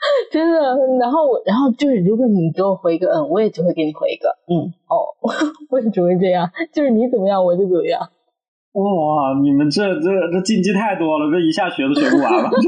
[0.32, 0.58] 真的。
[0.98, 5.04] 然后我，然后就是如果你给我回一个嗯，我也只会给你回一个嗯哦，
[5.70, 8.00] 我也只会这样，就是你怎么样我就怎么样。
[8.72, 12.50] 哇，你们这这这禁忌太多了，这一下学都学不完了。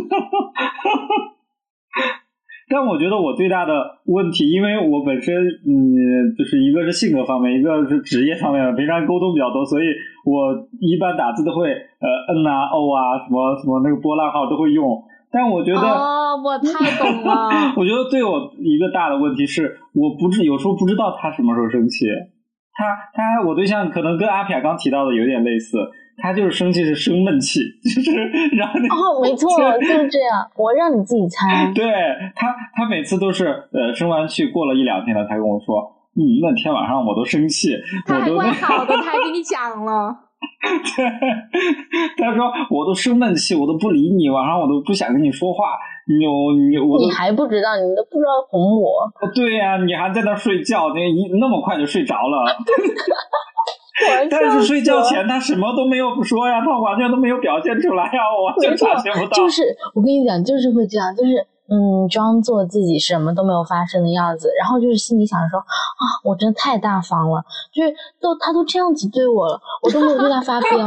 [2.68, 3.72] 但我觉得我最大的
[4.06, 5.34] 问题，因为我本身
[5.68, 9.84] 嗯，就是一个是性格方面，一个是职业方面，平常沟通比较多，所以
[10.24, 15.04] 我一般打字都会呃嗯啊、哦啊，什么什么那个波浪号都会用。
[15.32, 17.72] 但我觉得，哦，我 太懂了。
[17.76, 22.04] 我觉得对我一个大的问题是，我不知有时候不知道他什么时候生气。
[22.74, 25.76] 他他我对象可能跟阿撇刚提到的有点类似，
[26.16, 28.12] 他就是生气是生闷气， 就是
[28.56, 30.48] 让你哦，没错，就是这样。
[30.56, 31.70] 我让你自己猜。
[31.76, 31.84] 对
[32.34, 35.80] 他，他每次都是呃生完气过了一两天了才跟我说，
[36.16, 37.68] 嗯，那天晚上我都生气，
[38.08, 40.21] 我都那好的，他还跟你讲了。
[40.96, 41.04] 对，
[42.18, 49.10] 他说我都生闷气，我都不理你，晚上我都不想跟你说话，你我你我你还不知道，你都不知道哄我。
[49.34, 52.44] 对呀、你还在那睡觉，那一那么快就睡着了。
[54.30, 59.30] 但是睡觉前他什么都没有说呀，他完全都没有表现出来呀，我完全没错察觉不到。
[59.30, 59.62] 就是
[59.94, 70.86] 我跟你讲，就是会这样，就是嗯，装作自己什么都没有发生的样子，然后就是心里想着说啊，我真的太大方了，就是都他都这样子对我了，我都没有对他发飙。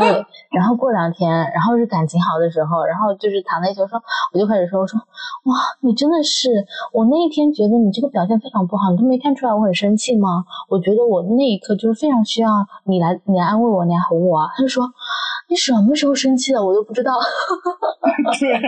[0.52, 4.00] 然后过两天，然后是感情好的时候，然后就是躺在一起说，
[4.32, 5.00] 我就开始说，我说
[5.46, 10.46] 哇，你真的是，我那一天觉得你这个表现非常不好，你都没看出来我很生气吗？
[10.70, 14.48] 我觉得我那一刻就是非常需要你来，你来安慰我，你来哄我。
[14.56, 14.86] 他就说
[15.50, 17.14] 你什么时候生气了，我都不知道。
[18.40, 18.60] 对呀、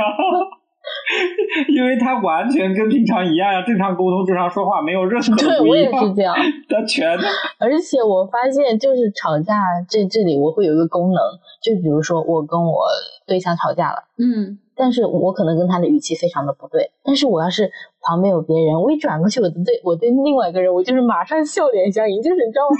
[1.69, 5.75] 因为他完全跟平常一样呀，正常沟通、正常说话，没有任何对我。
[5.75, 6.35] 也是这样，
[6.69, 7.17] 他全
[7.59, 9.55] 而且我发现就是吵架
[9.89, 11.19] 这这里我会有一个功能，
[11.61, 12.85] 就比如说我跟我
[13.25, 22.75] 对象吵架了，嗯，但是我可能跟他的语气非常的不对，但是我要是旁边有别人，我一转过去，我对我对另外一个人，我就是马上笑脸相迎，就是你知道吗？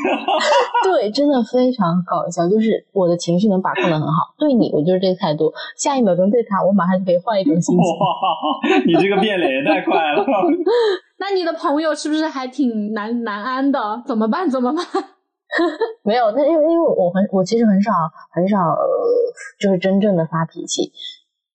[0.83, 7.77] 对，真的非常搞笑，就是我的情绪能把控的很好，对你我就是这个态度，下一秒钟对他，我马上就可以换一种心情。
[7.77, 8.05] 哇，
[8.85, 10.25] 你这个变脸也太快了。
[11.19, 14.03] 那你的朋友是不是还挺难难安的？
[14.05, 14.47] 怎么办？
[14.49, 14.85] 怎么办？
[16.03, 17.91] 没有，但因为因为我很我其实很少
[18.31, 18.87] 很少、呃、
[19.59, 20.91] 就是真正的发脾气，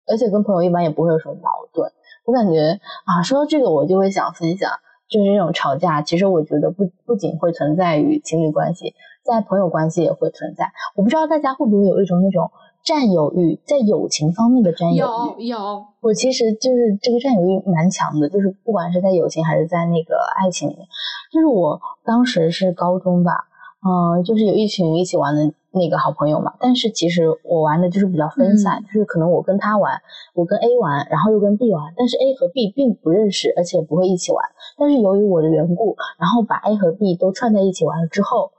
[0.07, 1.91] 而且跟朋友一般也不会有什么矛盾。
[2.25, 4.71] 我感觉啊，说到这个，我就会想分享，
[5.11, 10.73] 就是这种吵架，其实我觉得不不仅会存在于情侣关系，在朋友关系也会存在。
[10.97, 12.51] 我不知道大家会不会有一种那种
[12.85, 15.07] 占有欲，在友情方面的占有
[15.39, 15.47] 欲。
[15.49, 20.87] 有有，我其实就是这个占有欲蛮强的，就是不管是在友情还是在那个爱情里面，
[21.33, 23.47] 就是我当时是高中吧，
[23.85, 30.01] 嗯、就是有一群一起玩的那个好朋友嘛，但是其实我玩的就是比较分散，就是可能我跟他玩，
[30.35, 34.45] 我跟 A 玩，然后又跟 B 玩，但是 A 和 B 并不认识，而且不会一起玩。
[34.79, 38.53] 但是由于我的缘故，然后把 A 和 B 都串在一起玩了之后，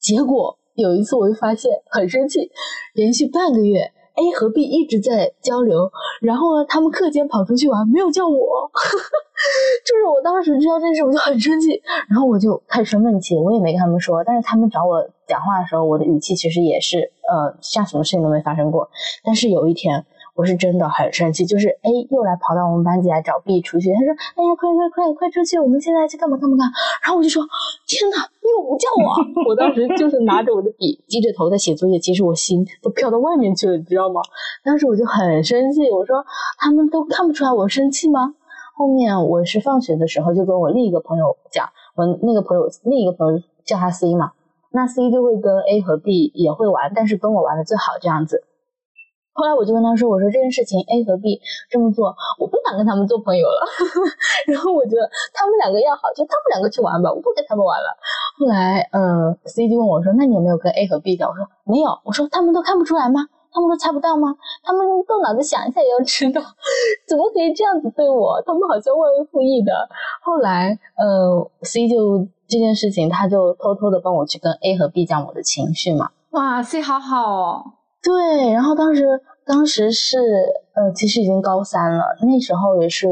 [0.00, 2.50] 结果有一次我就发现很生气，
[2.94, 3.92] 连续半个月。
[4.14, 8.70] A 和 B 一直在交流，然后呢，他们课间跑出去玩，没有叫我，
[9.84, 18.90] 就是我当时知道这事，我就很生气，然后我就开始生闷气，我也没跟他们说，但是他们找我讲话的时候，我的语气其实也是，呃，像什么事情都没发生过，
[19.24, 20.04] 但是有一天。
[20.34, 26.66] 我是真的很生气，就是 A 又来跑到我们班级来找 B 出去，他说：“哎呀，快快快快出去，我们现在去干嘛干嘛干。”
[27.04, 27.42] 然后我就说
[27.86, 29.12] ：“天哪，你又不叫我！”
[29.46, 34.22] 我当时就是拿着我的笔，低着头在写作业，其实我心都飘到外面去了，你知道吗？
[34.64, 36.24] 当时我就很生气，我说
[36.58, 38.34] ：“他们都看不出来我生气吗？”
[38.74, 44.32] 后面我是放学的时候就跟我另一个朋友讲，我那个朋友另一个朋友叫他 C 嘛，
[44.70, 48.44] 那 C 就会跟 A 和 B 也会玩，但是跟我玩的最好这样子。
[49.32, 51.40] 后来我就跟他说：“我说这件事情 A 和 B
[51.70, 53.60] 这么做，我不想跟他们做朋友了。
[54.46, 57.88] 然后我觉得他们两个要好，就他们两个去玩吧，我不跟他们玩了。
[58.38, 61.90] 后来，呃，C 就问我说：‘那你有没有跟 A 和 B 讲？’我说没有。
[62.04, 63.26] 我说他们都看不出来吗？
[63.54, 64.34] 他们都猜不到吗？
[64.62, 66.40] 他们动脑子想一下也要知道，
[67.08, 68.42] 怎么可以这样子对我？
[68.46, 69.72] 他们好像忘恩负义的。
[70.22, 76.10] 后来，呃，C 就这件事情，他就偷偷的帮我去跟 A 和 B 讲我的情绪嘛。
[76.30, 77.64] 哇，C 好好哦。”
[78.02, 80.18] 对，然后当时当时是
[80.74, 83.06] 呃，其实已经高三了，那时候也是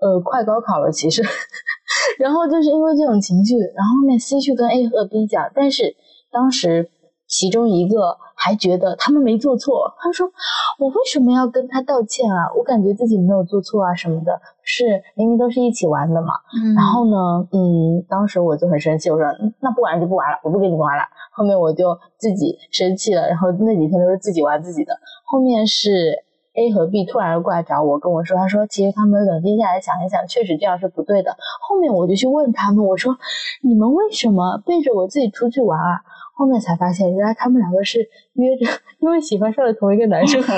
[0.00, 1.22] 呃快高考了，其实，
[2.18, 5.96] 然后就是因为这种情绪，然后后面 C 去跟 A 和 B 讲，但是
[6.30, 6.90] 当时
[7.26, 8.18] 其中一个。
[8.38, 10.30] 还觉得他们没做错，他说
[10.78, 12.52] 我为什么要跟他道歉啊？
[12.54, 16.34] 我感觉自己没有做错啊什么的，是明明都是一起玩的嘛。
[16.76, 19.26] 然后呢，嗯，当时我就很生气，我说
[19.58, 21.02] 那不玩就不玩了，我不跟你们玩了。
[21.32, 24.94] 后面我就自己生气了，然后那几天都是自己玩自己的。
[25.24, 26.14] 后面是
[26.54, 31.34] A 和 B 突然过来找我，跟我说，他说其实他们冷静下来想一想，确实这样是不对的。
[31.66, 33.16] 后面我就去问他们，我说
[33.62, 36.02] 你们为什么背着我自己出去玩啊？
[36.36, 38.66] 后面才发现，原来他们两个是约着，
[39.00, 40.40] 因为喜欢上了同一个男生。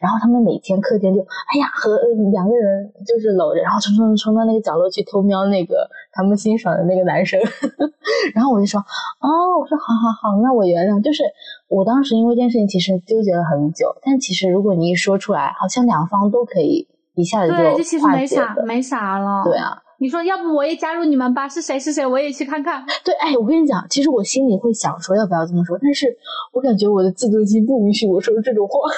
[0.00, 2.00] 然后他们每天课间就，哎呀，和
[2.32, 7.38] 两个人就是搂着，然后冲冲冲到那个角落去偷瞄那个他们欣赏的那个男生。
[8.34, 11.02] 然后我就说，哦，我说好好好，那我原谅。
[11.02, 11.22] 就是
[11.68, 19.44] 我当时因为这件事情其实纠结了很久，但其实如果你一说出来，好像两方都可以一下子就对，这其实没啥没啥了。
[19.44, 19.83] 对啊。
[19.98, 21.48] 你说要不我也加入你们吧？
[21.48, 22.04] 是谁是谁？
[22.06, 22.84] 我也去看看。
[23.04, 26.14] 对，哎，我跟你讲，其实我心里会想说要不要这么说，但是
[26.52, 28.90] 我感觉我的自尊心不允许我说这种话。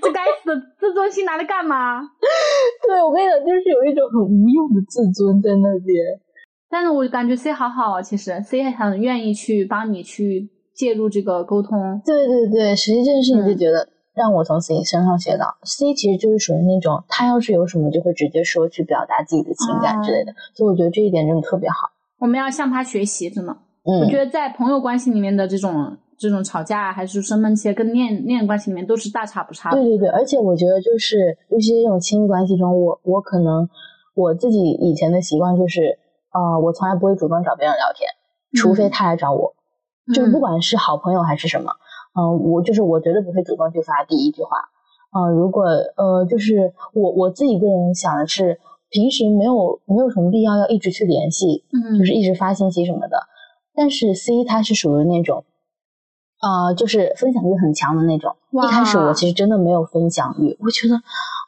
[0.00, 2.00] 这该死的，自尊心拿来干嘛？
[2.86, 5.96] 对，我跟你讲，就是有一种很无用的自尊在那边。
[6.70, 12.00] 但是我感觉 C 好好啊，其实 C 很愿意去帮你去介入这个沟通。
[12.06, 13.86] 对对对，实际这件事情就觉得。
[14.14, 21.90] 让我从 C 身上学到，C 其实就是属于那种，他要是有什么就会直接说，去表达自己的情感之类的，所以我觉得这一点真的特别好。
[22.18, 23.56] 我们要向他学习，真的。
[23.84, 29.70] 嗯，我觉得在朋友关系里面的这种这种吵架，还是生闷气，跟恋恋人关系里面都是大差不差。
[29.70, 33.68] 对对对，而且我觉得就是，尤其是这种亲密关系中，我我可能
[34.14, 35.98] 我自己以前的习惯就是，
[36.32, 38.08] 呃，我从来不会主动找别人聊天，
[38.60, 39.54] 除非他来找我，
[40.14, 41.72] 就不管是好朋友还是什么。
[42.14, 44.56] 嗯，我就是我绝对不会主动去发第一句话。
[45.14, 45.64] 嗯，如果
[45.96, 53.26] 呃，就是我我自己个人想的是，平时没有没有什么必要要一直去联系，嗯，就是一直发信息什么的。
[53.74, 55.44] 但是 C 他是属于那种，
[56.38, 58.36] 啊，就是分享欲很强的那种。
[58.50, 60.96] 一开始我其实真的没有分享欲，我觉得，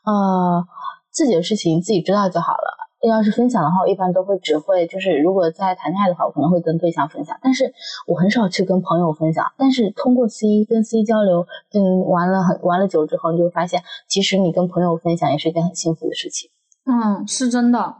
[0.04, 0.66] 呃，
[1.10, 2.83] 自己的事情自己知道就好了。
[3.08, 7.72] 要是分享的话，我一般都会只会就是如果在谈恋爱的话，我可能会跟对象分享，但是
[8.06, 9.44] 我很少去跟朋友分享。
[9.56, 16.50] 但是通过 C 跟 C 交流，嗯，玩了很玩了久之后，你就发现其实你跟朋友分享也是一件很幸福的事情。
[16.86, 17.96] 嗯，是真的。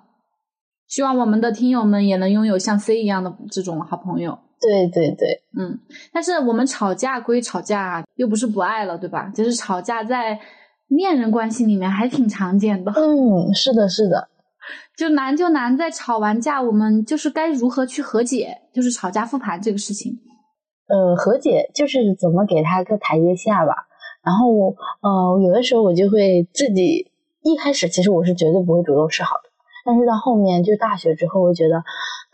[0.87, 4.38] 希望我们的听友们也能拥有像 C 一样的这种好朋友。
[4.61, 5.79] 对对对，嗯。
[6.12, 9.29] 但是我们吵架归吵架，又不是不爱了，对吧？
[9.35, 10.38] 就是吵架在
[10.88, 12.93] 恋人关系里面还挺常见的。
[12.93, 14.29] 嗯，是的，是的。
[14.96, 20.20] 就难就难在吵完架，我们就是该如何去和解，就是吵架复盘这个事情。
[20.87, 23.74] 呃，和解就是怎么给他个台阶下吧。
[24.22, 27.11] 然后，呃，有的时候我就会自己
[27.42, 29.51] 一开始其实我是绝对不会主动示好的，
[29.84, 31.82] 但是到后面就大学之后，我觉得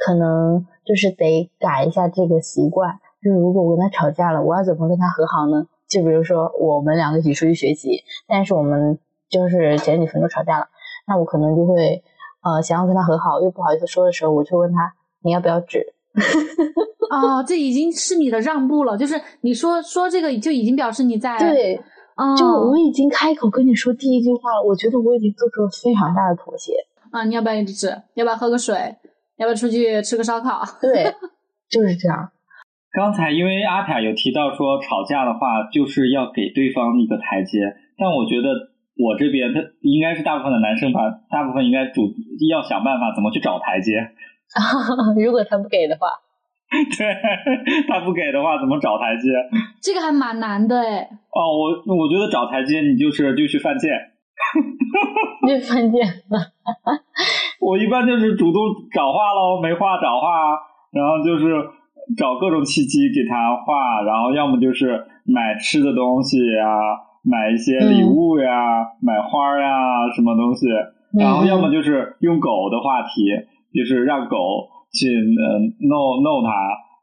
[0.04, 2.98] 可能就是得改一下这个习惯。
[3.22, 5.66] 就如果我跟他吵架了，我要怎么跟他和好呢？
[5.88, 8.98] 就比如说我们两个一起出去学习，但是我们
[9.30, 10.66] 就是前几分钟吵架了，
[11.06, 12.04] 那我可能就会。
[12.42, 15.94] 呃，想要跟他和好又不好意思说的时候，我就问他你要不要纸？
[17.10, 21.76] 哦，这已经是你的让步了，就是你说说这个就已经表示你在对，
[22.16, 26.72] 哦，就我已经开口跟你说第一句话了，我觉得我已经做出了非常大的妥协。
[27.10, 27.88] 啊，你要不要一直吃？
[28.14, 28.76] 要不要喝个水？
[29.36, 30.62] 要不要出去吃个烧烤？
[30.80, 31.12] 对，
[31.68, 32.30] 就是这样。
[32.92, 37.58] 刚才因为阿塔有提到说吵架的话就是要给对方一个台阶，
[37.96, 42.02] 但我觉得我这边他应该是大部分的男生吧，大部分应该主
[42.50, 43.92] 要想办法怎么去找台阶。
[45.24, 46.08] 如果他不给的话，
[46.70, 47.06] 对
[47.88, 49.30] 他不给的话怎么找台阶？
[49.82, 51.08] 这个还蛮难的哎。
[51.30, 53.90] 哦，我我觉得找台阶你就是就去犯贱。
[55.46, 56.06] 去犯贱。
[57.60, 58.62] 我一般就是主动
[58.92, 60.58] 找话喽，没话找话，
[60.92, 61.54] 然后就是
[62.16, 66.66] 找各种契机给他话，然后要么就是买吃的东西呀，
[67.22, 70.66] 买一些礼物呀，买花呀，什么东西，
[71.18, 73.28] 然后要么就是用狗的话题，
[73.74, 74.36] 就是让狗
[74.92, 76.50] 去呃弄弄它，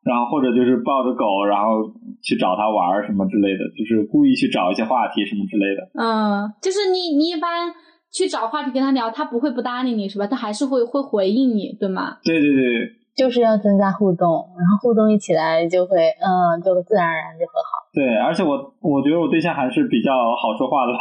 [0.03, 1.91] 然后或者就是抱着狗，然后
[2.24, 5.89] 去找它玩什么之类的，就是故意去找一些话题什么之类的。
[5.93, 7.72] 嗯，就是你你一般
[8.11, 10.26] 去找话题跟他聊，他不会不搭理你是吧？
[10.26, 12.18] 他还是会会回应你，对吗？
[12.24, 17.77] 对对对，就是要增加互动，然后互动一起来就会，嗯，就自然而然就和好。
[17.98, 21.00] 对，而且我我觉得我对象还是比较好说话的吧，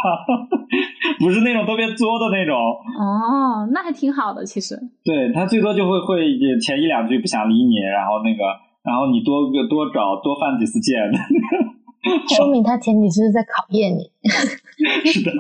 [1.21, 2.57] 不是那种特别作的那种。
[2.57, 4.75] 哦，那还挺好的，其实。
[5.05, 6.25] 对他最多就会会
[6.59, 8.45] 前一两句不想理你，然后那个，
[8.83, 10.97] 然后你多个多找多犯几次贱，
[12.35, 14.11] 说明他前几次是在考验你。
[15.05, 15.31] 是的。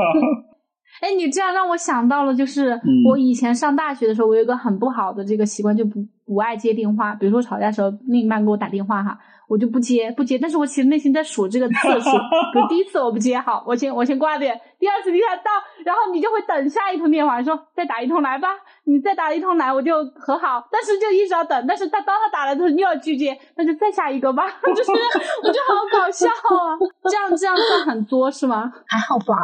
[1.00, 2.78] 哎，你这样让我想到了，就是
[3.08, 7.14] 我以前上大学的时候，我有一个很不好的这个习惯，就不不爱接电话。
[7.14, 9.18] 比如说吵架的时候，另一半给我打电话哈，
[9.48, 10.38] 我就不接不接。
[10.38, 12.10] 但是我其实内心在数这个次数，
[12.52, 15.50] 比如第一次我不接，好，我先我先挂掉；第二次你看到，
[15.84, 18.48] 然后你就会等下一通电话，说再打一通来吧，
[18.84, 20.66] 你再打一通来，我就和好。
[20.70, 24.44] 但是就一直要等，但是他当他打来的时候，你又要拒接，那就再下一个吧。
[24.74, 26.78] 就是我就好搞笑啊，
[27.10, 28.72] 这样这样算很作是吗？
[28.88, 29.34] 还好吧，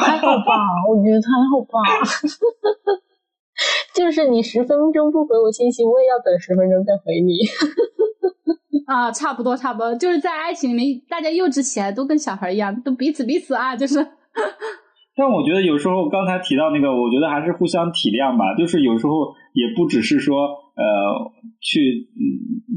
[0.00, 0.54] 还好吧。
[0.88, 1.78] 我觉得还好吧，
[3.94, 7.38] 就是你十分钟不回我信息，我也要等十分钟再回你。
[8.88, 14.00] 啊，差不多差不多，就是在爱情里面，大家幼稚起来都跟小孩一样，都彼此彼此啊，就是。
[15.14, 18.54] 但我觉得有时候刚才提到那个，我觉得还是互相体谅吧。
[18.56, 20.46] 就是有时候也不只是说
[20.78, 20.84] 呃
[21.60, 22.06] 去，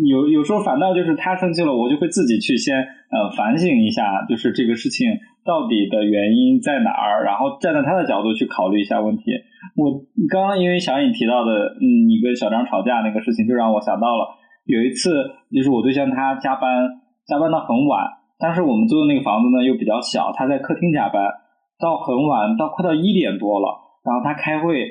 [0.09, 5.07] 有有时候反倒就是他生气了，我就会自己去先呃反省一下，就是这个事情。
[5.45, 7.23] 到底的原因在哪儿？
[7.23, 9.23] 然后站在他的角度去考虑一下问题。
[9.75, 15.11] 我刚刚因为小颖提到的，嗯，你跟小张吵架那个事情，就让我想到了有一次，
[15.51, 16.87] 就是我对象他加班，
[17.27, 18.05] 加班到很晚。
[18.39, 21.21] 当时我们租的那个房子呢又比较小，他在客厅加班
[21.79, 23.67] 到很晚，到快到一点多了。
[24.03, 24.89] 然后他开会，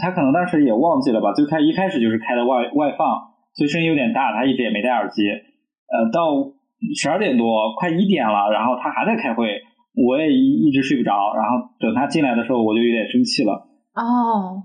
[0.00, 3.08] 他可能当时也忘记了吧，最开一开始就是开的外外放，
[3.54, 5.28] 所以声音有点大，他一直也没戴耳机。
[5.28, 6.30] 呃，到
[6.94, 9.62] 十二点多，快一点了，然后他还在开会。
[9.92, 13.66] 我也一一直睡不着，然后等他进来的时候，我就有点生气了。
[13.96, 14.62] 哦，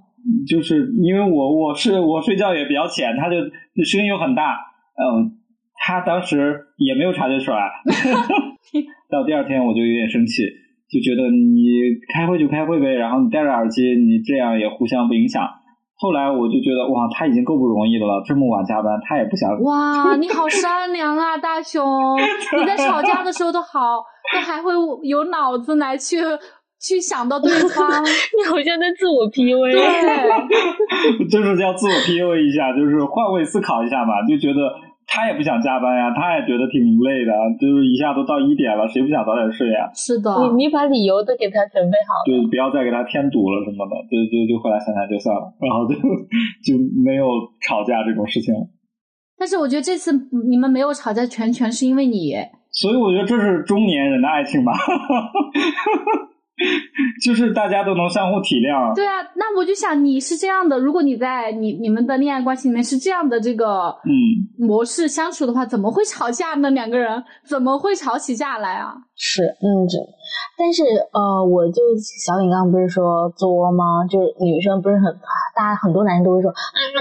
[0.48, 3.36] 就是因为我我是我睡觉也比较浅，他就
[3.84, 4.58] 声音又很大，
[4.98, 5.38] 嗯，
[5.76, 7.70] 他当时也没有察觉出来。
[9.10, 10.44] 到第二天我就有点生气，
[10.90, 11.70] 就觉得你
[12.14, 15.48] 开会就开会呗，然后你戴着耳机，你这样也互相不影响。
[15.98, 19.50] 后来我就觉得哇，他已经够不容易的了，这么晚加班，他也不想。
[19.62, 21.82] 哇，你好善良啊，大熊！
[22.60, 24.04] 你在吵架的时候都好，
[24.34, 24.74] 都还会
[25.04, 26.18] 有脑子来去
[26.86, 27.90] 去想到对方。
[28.38, 29.72] 你好像在自我 PUA。
[29.74, 34.60] 对， 就是要自我 PUA 一下，就是换位思考一下嘛，就觉得。
[35.08, 37.32] 他也不想加班呀，他也觉得挺累的，
[37.62, 39.86] 就是一下都到一点了，谁不想早点睡呀？
[39.94, 45.94] 是的，你你把理由都给他准备好，就不要再给他添堵了什么的，就就就后来想想就算了，然后就
[46.66, 46.74] 就
[47.06, 47.30] 没有
[47.62, 48.52] 吵架这种事情。
[49.38, 50.12] 但是我觉得这次
[50.50, 52.34] 你们没有吵架，全全是因为你。
[52.72, 54.74] 所以我觉得这是中年人的爱情吧。
[57.24, 58.96] 就是大家都能相互体谅。
[58.96, 66.70] 对啊，那我就想你是这样的，如果你在你你们的恋爱关系里面是这样的这个嗯模式相处的话，怎么会吵架呢？
[66.72, 68.96] 两个人怎么会吵起架来啊？
[69.18, 69.98] 是，嗯，这，
[70.58, 71.82] 但是呃，我就
[72.26, 74.06] 小李刚刚不是说作吗？
[74.10, 75.06] 就是女生不是很，
[75.56, 76.56] 大家很多男生都会说啊，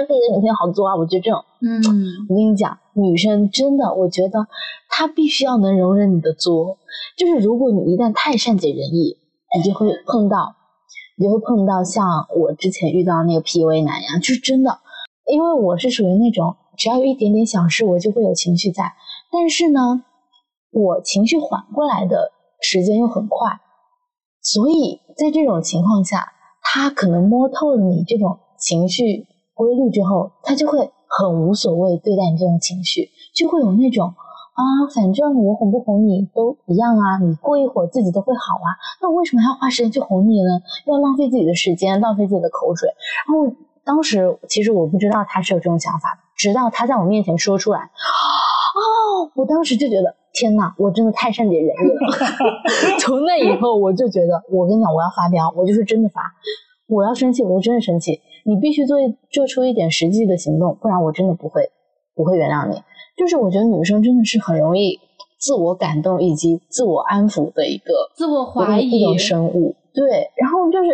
[0.06, 0.96] 自己的女朋友好作啊。
[0.96, 1.78] 我觉得这种，嗯，
[2.28, 4.46] 我跟你讲，女生真的，我觉得
[4.88, 6.78] 她必须要能容忍你的作，
[7.16, 9.18] 就是如果你一旦太善解人意。
[9.56, 10.54] 你就会碰到，
[11.16, 14.78] 你就会碰到像我之前遇到那个 PUA 男一样，就是真的，
[15.30, 18.92] 因为我是属于那种只要有一点点小事，我就会有情绪在，
[19.30, 20.04] 但是呢，
[20.72, 23.60] 我情绪缓过来的时间又很快，
[24.42, 34.14] 所以在这种情况下，他可能摸透了你这种情绪规律之后，他就会很无所谓对待你这种情绪，就会有那种
[34.54, 34.62] 啊，
[34.94, 38.70] 反正我哄不哄你都一样啊，你过一会儿自己都会好啊，
[39.02, 40.60] 那我为什么还要花时间去哄你呢？
[40.86, 42.88] 要浪费自己的时间，浪费自己的口水。
[43.26, 52.16] 然后当时其实我不知道他是有这种想法，直到他在我面前说出来，哦，我当时就觉得天呐，我真的太善解人意了。
[53.00, 56.22] 从那以后，我就觉得，我跟你讲，我要发飙，我就是真的发。
[56.86, 58.20] 我要生气，我就真的生气。
[58.44, 58.98] 你必须做
[59.30, 61.70] 做出一点实际的行动，不然我真的不会
[62.14, 62.82] 不会原谅你。
[63.16, 64.98] 就是我觉得女生真的是很容易
[65.38, 69.76] 自我感动以及自我安抚的一个自我怀疑一种生物。
[69.94, 70.90] 对，然后就是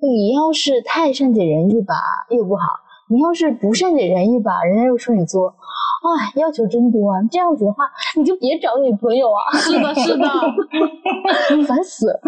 [0.00, 1.94] 你要是太善解人意吧，
[2.30, 2.62] 又不好；
[3.10, 5.54] 你要是不善解人意吧，人家又说你作。
[6.06, 7.18] 哎，要求真多啊！
[7.32, 7.84] 这样子的话，
[8.16, 9.50] 你就别找女朋友啊！
[9.58, 10.28] 是的，是的，
[11.66, 12.20] 烦死了。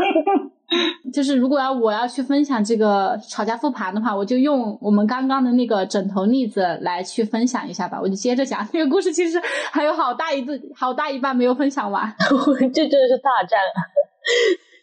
[1.13, 7.99] 就是如果要我要去分享这个吵架复盘的话，我就用我们刚刚的那个枕头例子来去分享一下吧。
[8.01, 9.41] 我就接着讲 那个故事，其实
[9.73, 12.15] 还有好大一段、好大一半没有分享完。
[12.75, 13.59] 这真的是大战，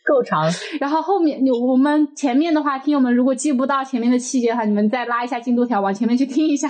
[0.03, 0.49] 够长。
[0.79, 6.67] 然后后面，我们前面的话，听友们如果记不到前面的细节的话，你们再拉一下进度条，往前面去听一下。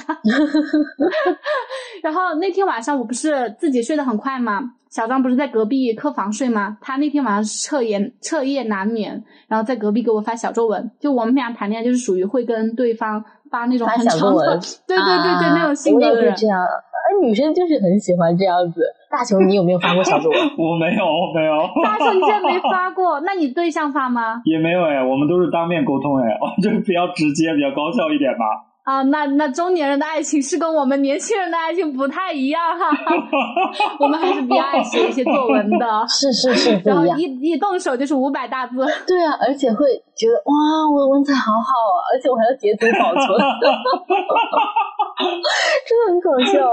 [2.04, 4.74] 然后那天晚上我不是自己睡得很快吗？
[4.96, 6.78] 小张不是在隔壁客房睡吗？
[6.80, 10.90] 他那天晚上是彻夜彻夜难眠，然后在隔壁给我发小作文。
[11.02, 13.22] 就我们俩谈恋爱，就是属于会跟对方
[13.52, 16.34] 发那种很长的，对 对对对，那种性格的人。
[16.38, 18.82] 这样，而女生就是很喜欢这样子。
[19.12, 20.40] 大雄，你有没有发过小作文？
[20.58, 21.04] 我没有，
[21.36, 21.68] 没有。
[21.84, 23.20] 大雄，你竟然没发过？
[23.28, 24.42] 那你对象发吗？
[24.46, 28.46] 也没有哎，我们都是当面沟通哎，就比较直接，比较高效一点吧。
[28.86, 32.88] 啊，那那中年人的爱情是跟我们年轻人的爱情不太一样哈，
[34.00, 40.54] 我们还是比较爱写一些作文的， 是是是，然后一一动手就是五百大字，对啊，而且会觉得哇，
[40.94, 43.26] 我的文采好好啊，而且我还要截图保存，
[45.88, 46.72] 真的很搞笑，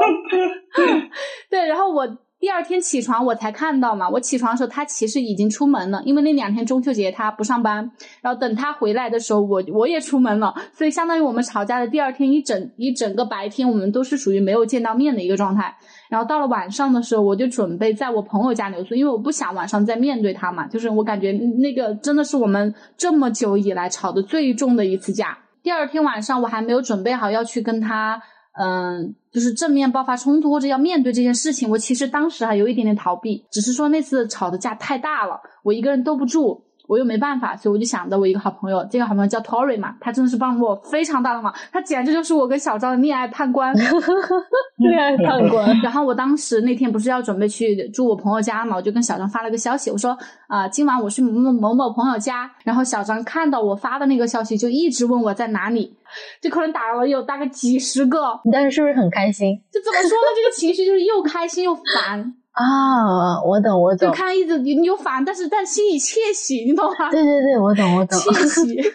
[1.48, 2.06] 对，然后我。
[2.42, 7.88] 第二天起床我才看到嘛，我起床的时候他其实已经出门了，因为那两天中秋节他不上班。
[8.20, 15.72] 然后等他回来的时候，我我也出门了，所以相当于我们吵架的第二天一整一整个白天，我们都是属于没有见到面的一个状态。
[16.10, 20.66] 然后到了晚上的时候，我就准备在我朋友家留宿，因为我不想晚上再面对他嘛。
[20.66, 25.38] 就是我感觉那个真的是我们这么久以来吵的最重的一次架。
[25.62, 28.20] 第二天晚上我还没有准备好要去跟他。
[28.52, 36.64] 嗯，就是正面爆发冲突或者要面对这件事情，我其实当时还有一点点逃避，只是说那次吵的架太大了，我一个人兜不住。
[36.92, 43.74] 我又没办法，所以我就想着我一个好朋友，这个好朋友叫 Tory 嘛，他真的是帮我非常大的忙，他简直就是我跟小张的恋爱判官，
[44.76, 45.80] 恋爱判官。
[45.80, 50.16] 然后我当时那天不是要准备去住我朋友家嘛，我就跟小张发了个消息，我说
[50.48, 52.50] 啊，今晚我去某某某朋友家。
[52.64, 55.96] 然后小张看到我发的那个消息，就一直问我在哪里，
[56.40, 58.40] 就可能打了有大概几十个。
[58.44, 59.60] 你当时是不是很开心？
[59.72, 60.26] 就怎么说呢？
[60.36, 62.34] 这个情绪就是又开心又烦。
[62.52, 64.08] 啊，我懂，我懂。
[64.08, 67.10] 就看一直你有烦，但是但心里窃喜，你懂吗？
[67.10, 68.18] 对对对，我懂，我懂。
[68.18, 68.76] 窃喜。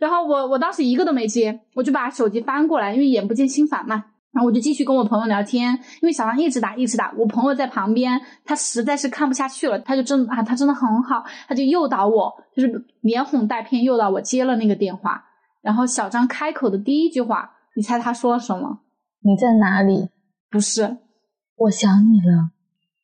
[0.00, 4.04] 然后我我当时一个都没接，我就把手机翻过来，因为眼不见心烦嘛。
[4.32, 15.22] 然后我就继续跟我朋友聊天，因为小张一直打一直打，我朋友在旁边，他实在是看不下去了，他就真啊，他真的很好，他就诱导我，就是连哄带骗诱导我接了那个电话。
[15.60, 18.80] 然后小张开口的第一句话，你猜他说了什么？
[19.20, 20.08] 你在哪里？
[20.50, 20.96] 不是。
[21.62, 22.50] 我想你了，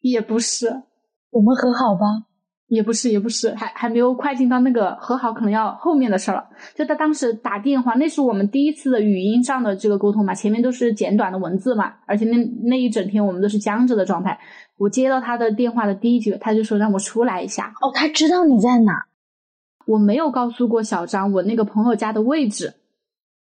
[0.00, 0.82] 也不是，
[1.30, 2.26] 我们和好吧，
[2.66, 6.48] 也不是，也不是，还还没有快进到那个和好，可能要后面的事了。
[6.74, 14.38] 就他当时打电话，那是我们第一次的语音上的这个沟通嘛，前面都是简短的文字嘛，而且那那一整天我们都是僵着的状态。
[14.76, 17.72] 我接到他的电话的第一句，他就说让我出来一下。
[17.80, 19.06] 哦，他知道你在哪？
[19.86, 22.74] 我没有告诉过小张我那个朋友家的位置。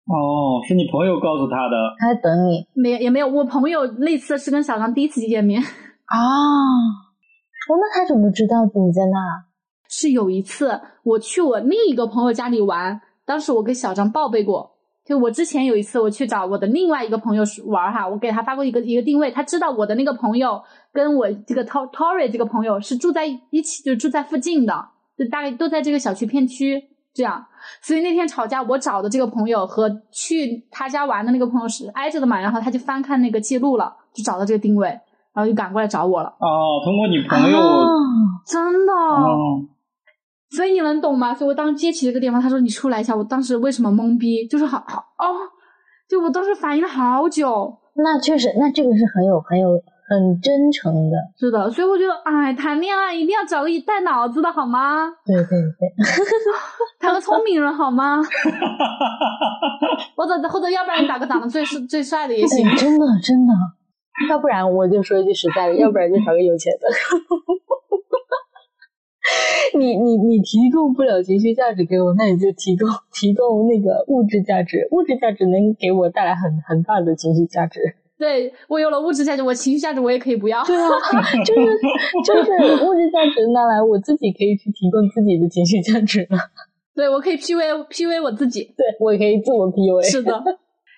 [0.09, 3.29] 哦，是你朋友告诉他的，他在等你，没也没有。
[3.29, 5.69] 我朋友那次是跟小张第一次见面啊，
[7.69, 9.45] 哦，那他怎么知道你在那？
[9.87, 24.89] 是有一次我去我另一个朋友家里玩，当时我给小张报备过，就我之前有一次我去找我的另外一个朋友玩哈，我给他发过一个一个定位，他知道我的那个朋友跟我这个 Tory 这个朋友是住在一起，就住在附近的，
[25.19, 26.83] 就大概都在这个小区片区。
[27.19, 27.45] 这样，
[27.83, 34.87] 所以那天吵架，我找的这个朋友和去他家玩的那个朋友是挨着的嘛，然后他就翻看那个记录了，就找到这个定位，
[35.35, 36.29] 然后就赶过来找我了。
[36.39, 37.59] 哦，通过你朋友，
[38.47, 38.93] 真的，
[40.51, 41.35] 所以你能懂吗？
[41.35, 44.47] 所以我当时接起这个电话，他说你出来一下，我当时为什么懵逼？
[44.47, 45.27] 就是好好哦，
[46.09, 47.79] 就我当时反应了好久。
[47.97, 49.71] 那确实，那这个是很有很有
[50.09, 51.17] 很真诚的。
[51.39, 55.07] 是的，所以我觉得，哎，谈恋爱一定要找个带脑子的好吗？
[55.27, 55.93] 对对对，
[56.99, 58.23] 谈个聪明人好吗？
[60.17, 62.65] 或 者或者，要不然打个长得最最帅的也行。
[62.77, 63.53] 真的真的，
[64.31, 66.89] 要不然我就说一句实在的，要不然就找个有钱的。
[69.79, 77.95] 你你你提供不了情绪价值给我，那你就提供提供那个物质价值，物质价值能给我带来很很大的情绪价值。
[78.19, 80.63] 对我有了物质价值，我情绪价值我也可以不要。
[80.67, 80.91] 对啊，
[81.47, 81.61] 就是
[82.27, 86.37] 就是物质价值拿来，我自己可以去提供自己的情绪价值了。
[86.97, 88.65] 对，我可以 P V P V 我自己。
[88.77, 90.03] 对我也可以自我 P U A。
[90.03, 90.43] 是的。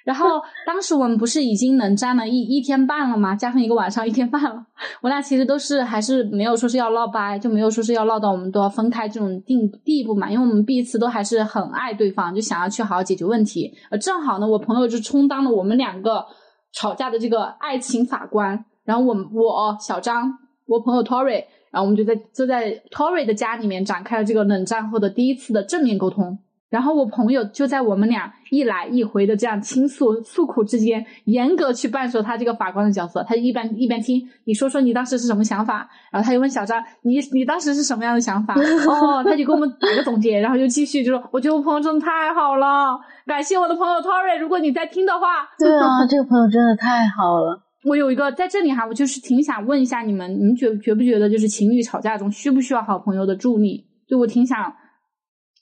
[0.02, 3.36] 然后当时我们不是已经能站了一一天半了吗？
[3.36, 4.64] 加上一个晚上，一天半了。
[5.02, 9.54] 我俩其实都是还是没有说是要闹掰，就没有说是要闹到我们都要分开这种地
[9.84, 10.30] 地步嘛。
[10.30, 13.74] 因为我们彼此都还是很爱对方，就想要去好好解决问题。
[13.90, 16.24] 呃，正好呢，我朋友就充当了我们两个。
[16.72, 26.38] 吵架的这个爱情法官，然后我我小张，我朋友 Tory，然后我们就在就在 Tory 的家里面展开了这个冷战后的第一次的正面沟通。
[26.70, 33.24] 然后我朋友就在我们俩一来一回的这样倾诉诉苦之间，严格去扮演他这个法官的角色。
[33.24, 38.54] 他就一边一边听你说说你当时是什么想法，然后他又问小张你你当时是什么样的想法？
[38.88, 42.96] 哦，他就给我们打个总结，然后又继续就说我觉得我朋友真的太好了，
[43.26, 47.60] 感谢我的朋友 Tory，如果你在听的话， 对啊，这个朋友真的太好了。
[47.84, 53.86] 我有一个在这里哈，我就是挺想问一下你们，你们觉觉不觉得就是情侣吵架中需不需要好朋友的助力？
[54.06, 54.72] 就我挺想。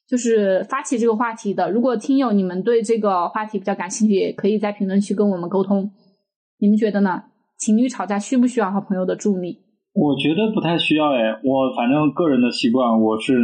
[0.09, 1.71] 就是发起这个话题的。
[1.71, 5.91] 如果听友你们对这个话题比较感兴趣，也可以在评论区跟我们沟通。
[6.59, 7.25] 你们觉得呢？
[7.59, 9.59] 情侣吵架需不需要好朋友的助力？
[9.93, 11.39] 我觉得不太需要哎。
[11.45, 13.35] 我反正个人的习惯，我是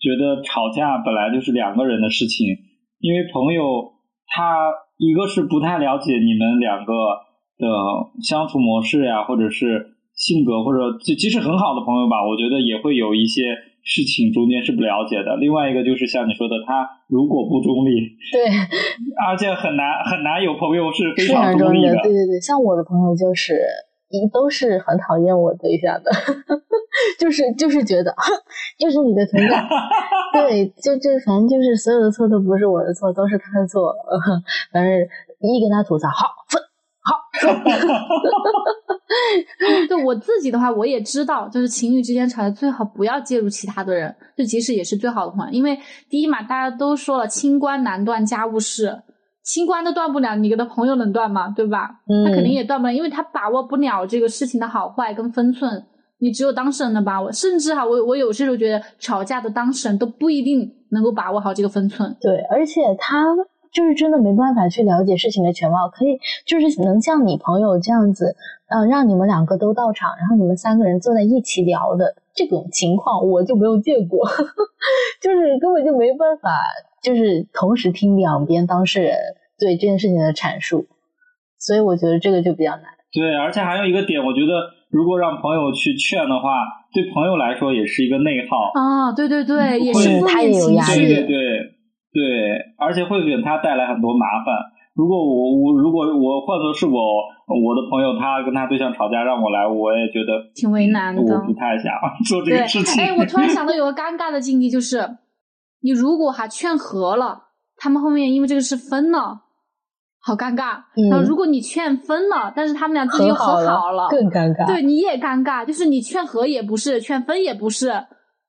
[0.00, 2.48] 觉得吵架本来就是两个人的事情，
[2.98, 3.62] 因为朋友
[4.26, 4.58] 他
[4.96, 6.92] 一个是不太了解你们两个
[7.58, 7.68] 的
[8.22, 13.54] 相处模式呀，或者是性格，或者就即使很好的朋友吧，我觉得也会有一些。
[13.84, 18.44] 事情中间是不了解的，另外一个就是像你说的，他如果不中立， 对，
[19.26, 23.56] 而且很难很难有朋友是非常中立的，对对对，像我的朋友就是
[24.10, 26.10] 一都是很讨厌我对象的，
[27.18, 28.14] 就是就是觉得
[28.78, 29.64] 就是你的存在，
[30.32, 33.94] 对，就就反正就是所有的错都不是我的错，都是他的错，
[34.72, 34.92] 反正
[35.40, 36.60] 一跟他吐槽，好分。
[37.46, 37.48] 好，
[39.88, 45.78] 对我自己的话，我也知道，就是情侣之间吵架最好不要介入其他的人，就即使也是最好的朋友，因为
[46.08, 49.02] 第一嘛，大家都说了，清官难断家务事，
[49.42, 51.48] 清官都断不了，你跟他朋友能断吗？
[51.56, 51.88] 对吧？
[52.26, 55.84] 他肯定也断不了，因为他把握不了这个事情的好坏跟分寸，
[56.20, 62.16] 你只有当事人能把握，甚至哈，我我有时候觉得吵架的当事人都不一定能够把握好这个分寸。
[62.20, 63.24] 对，而且他。
[63.72, 68.34] 就是真的没办法去了解事情的全貌，可以就是能像你朋友这样子，
[68.68, 74.26] 嗯，让你们两个都到场，然后你们三个人坐在一起聊的这种情况，我就没有见过，
[75.20, 76.50] 就是根本就没办法，
[77.02, 79.16] 就是同时听两边当事人
[79.58, 80.86] 对这件事情的阐述，
[81.58, 82.84] 所以我觉得这个就比较难。
[83.12, 84.52] 对，而且还有一个点，我觉得
[84.90, 86.50] 如果让朋友去劝的话，
[86.92, 91.77] 对朋友来说也是一个内耗啊，对对对，也是他也有压力，对对对。
[92.18, 94.74] 对，而且会给他带来很多麻烦。
[94.94, 96.98] 如果我我如果我换作是我
[97.46, 101.22] 我的朋友，他跟他对象吵架让我来，我也觉得挺为难的。
[101.22, 101.92] 我不太想
[102.26, 103.04] 做这个事情。
[103.04, 105.08] 哎，我突然想到有个尴尬的境地，就是
[105.82, 107.44] 你如果还劝和了，
[107.76, 109.42] 他们后面因为这个事分了，
[110.20, 110.82] 好尴尬。
[111.08, 114.66] 然后如果你劝分了，但是他们俩自己又和好了，更尴尬。
[114.66, 117.92] 对，你也尴尬，就是你劝和也不是，劝分也不是。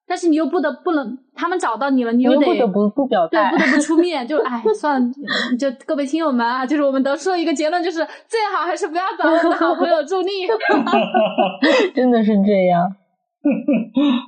[0.10, 5.14] 但是你又不得不能，他们找到你了，你又得不得不不表态，对，不得不出面，就 哎，算了，
[5.60, 7.97] 就各位听友们啊，就是我们得出了一个结论，就是
[8.28, 10.32] 最好还是不要找好朋友助力，
[11.93, 12.91] 真的是这样。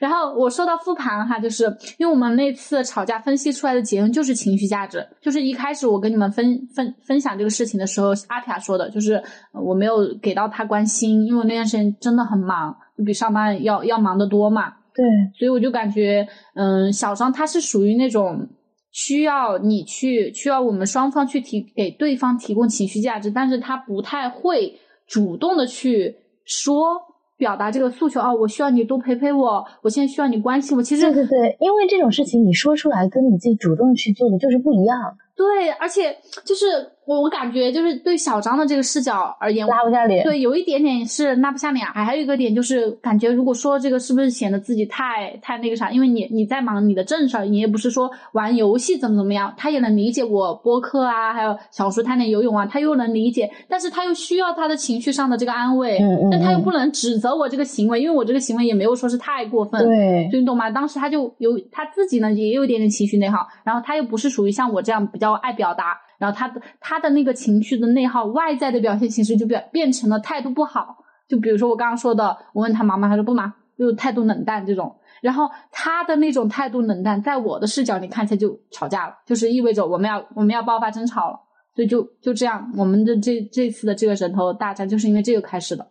[0.00, 1.64] 然后我说到复盘哈，就是
[1.96, 9.22] 因为我们那次吵架分析出来的结论就是情绪价值，就是一开始我跟你们分分分享这个事情的时候，阿皮亚说的，就是
[9.52, 12.76] 我没有给到他关心，因为那段时间真的很忙，
[13.06, 14.74] 比上班要要忙得多嘛。
[14.94, 15.04] 对，
[15.38, 18.48] 所以我就感觉，嗯，小张他是属于那种
[18.90, 26.96] 需要你去，需要我们双方去提给对方提供情绪价值，但是他不太会主动的去说
[27.36, 28.20] 表达这个诉求。
[28.20, 30.82] 哦，我需要你多陪陪我，我现在需要你关心我。
[30.82, 34.98] 其实对对对，因为这种事情你说出来跟你自己主动去做的就是不一样。
[35.36, 36.66] 对，而且就是
[37.06, 40.22] 我我感觉就是对小张的这个视角而言，拉不下脸。
[40.22, 45.90] 对，有一点点是拉不下脸，还还有一个点就是感觉，如果说这个是不是显得自己太太那个啥？
[45.90, 60.70] 因为你你在忙你的正事儿，你也不是说玩游戏怎么怎么样，他也能理解我播客啊，还有小叔他那游泳啊，他又能理解，但是他又需要他的情绪上的这个安慰，嗯嗯但他又嗯不能指责我这个行为，因为我这个行为也没有说是太过分，对，所以你懂吗？
[60.70, 70.96] 当时他就有他自己呢，也有一点点情绪内耗，然后他又不是属于像我这样比较爱表达，然后他的他的那个情绪的内耗，外在的表现形式就变变成了态度不好。
[71.28, 73.08] 就比如说我刚刚说的，我问他忙吗？
[73.08, 74.96] 他说不忙，就态度冷淡这种。
[75.20, 81.38] 然后他的那种态度冷淡，在我的视角里看起来就吵架了，就是意味着我们要我们要爆发争吵了。
[81.76, 85.86] 所以就就这样，我们的这这次的这个人头大战就是因为这个开始的。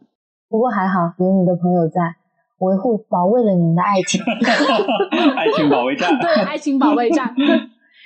[0.50, 2.02] 不过还好有你的朋友在
[2.60, 4.22] 维护保卫了你们的爱情。
[5.38, 6.20] 爱情保卫战。
[6.20, 7.34] 对，爱情保卫战。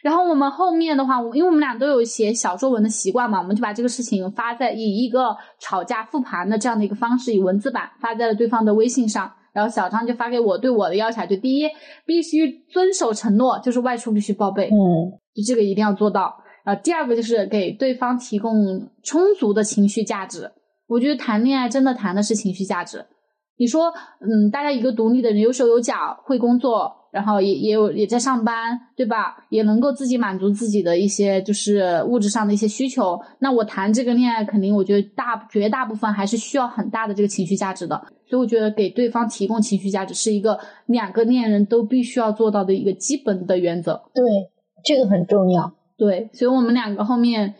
[0.04, 9.32] 然后我们后面的话，我因为我们俩都有写小作文的习惯嘛，我们就把这个事情发在以一个吵架复盘的这样的一个方式，以文字版发在了对方的微信上。
[9.54, 11.70] 然后小张就发给我，对我的要求就第一，
[12.06, 16.36] 必须遵守承诺，就是外出必须报备，嗯，就这个一定要做到。
[16.66, 20.52] 然后第二个就是给对方提供充足的情绪价值。
[20.88, 23.06] 我觉得谈恋爱真的谈的是情绪价值。
[23.58, 29.46] 你说，嗯，大家一个独立的人，有手有脚，会工作，然后也也有也在上班，对吧？
[29.50, 33.20] 也能够自己满足自己的一些就是物质上的一些需求。
[33.40, 37.96] 那我谈这个恋爱，肯定我觉得大绝大部分还是需要很大的这个情绪价值的。
[38.28, 44.02] 所以我觉得给对方提供情绪价值是一个两个恋人都必须要做到的一个基本的原则。
[44.16, 44.24] 对，
[44.84, 45.72] 这个很重要。
[45.96, 47.54] 对，所以我们两个后面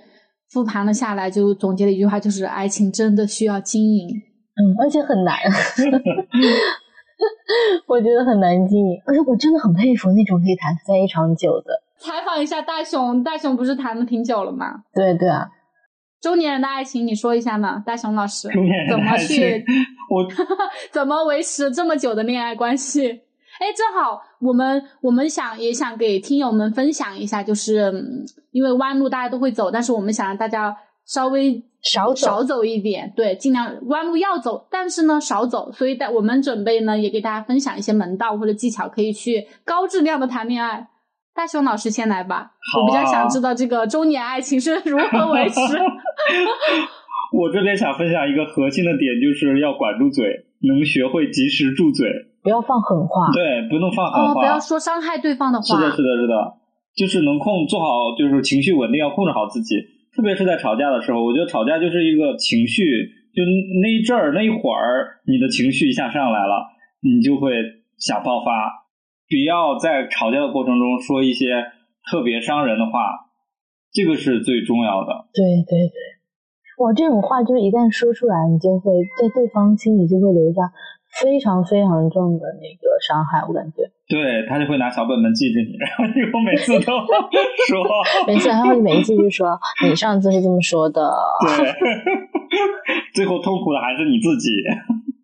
[0.50, 4.10] 复盘了下来，就总结了一句话，就是爱情真的需要经营。
[4.56, 5.36] 嗯，而且很难，
[7.88, 9.02] 我觉得很难经营。
[9.06, 11.82] 而且我真的很佩服那种可以谈非常久的。
[11.98, 14.84] 采访一下大熊，大熊不是谈了挺久了吗？
[14.94, 15.50] 对对啊，
[16.22, 18.50] 中年人的爱情，你说一下呢，大熊老师？
[18.50, 19.66] 中年人的怎么爱情去，
[20.10, 20.28] 我
[20.92, 23.22] 怎么维持这么久的恋爱关系？
[23.60, 30.76] 哎，正好我们我们想也想给听友们分享一下，就是、嗯因为弯路大家都会走，但是我们想让大家
[31.08, 35.72] 稍微少走少走一点，对，尽量弯路要走，但是呢少走。
[35.72, 40.88] 所以，在我们准备呢，也给大家分享一些门道或者技巧，可以去高质量的谈恋爱。
[41.36, 45.60] 大熊老师先来吧，啊我比较想知道这个中年爱情是 如何维持。
[47.34, 52.08] 我这边想分享一个核心的点，就是要管住嘴，能学会及时住嘴。
[52.44, 53.32] 不要放狠话。
[53.34, 54.42] 对，不能放狠哦，话。
[54.42, 55.66] 不要说伤害对方的话。
[55.66, 56.54] 是的，是的，是的，
[56.96, 59.76] 就是能控做好，就是情绪稳定，要控制好自己。
[60.16, 62.84] 特别是在吵架的时候，我觉得吵架就是一个情绪，
[63.34, 63.44] 就
[63.82, 66.70] 那一阵儿那一会儿，你的情绪一下上来了，
[67.02, 67.52] 你就会
[67.98, 68.86] 想爆发。
[69.28, 71.66] 不要在吵架的过程中说一些
[72.12, 73.32] 特别伤人的话，
[73.92, 75.26] 这个是最重要的。
[75.34, 75.98] 对对对，
[76.78, 80.62] 哇，这种话就是一旦说出来，你就会在对方心里就会留下
[81.22, 83.84] 非常非常重的那个伤害，我感觉。
[84.08, 86.94] 对他就会拿小本本记着你，然后以后每次都
[87.68, 87.84] 说。
[88.28, 89.58] 没事，然后你每一次就说
[89.88, 91.12] 你上次是这么说的，
[91.42, 91.74] 对，
[93.14, 94.50] 最后痛苦的还是你自己。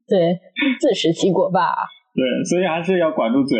[0.07, 0.39] 对，
[0.79, 1.75] 自食其果吧。
[2.15, 3.59] 对，所以还是要管住嘴。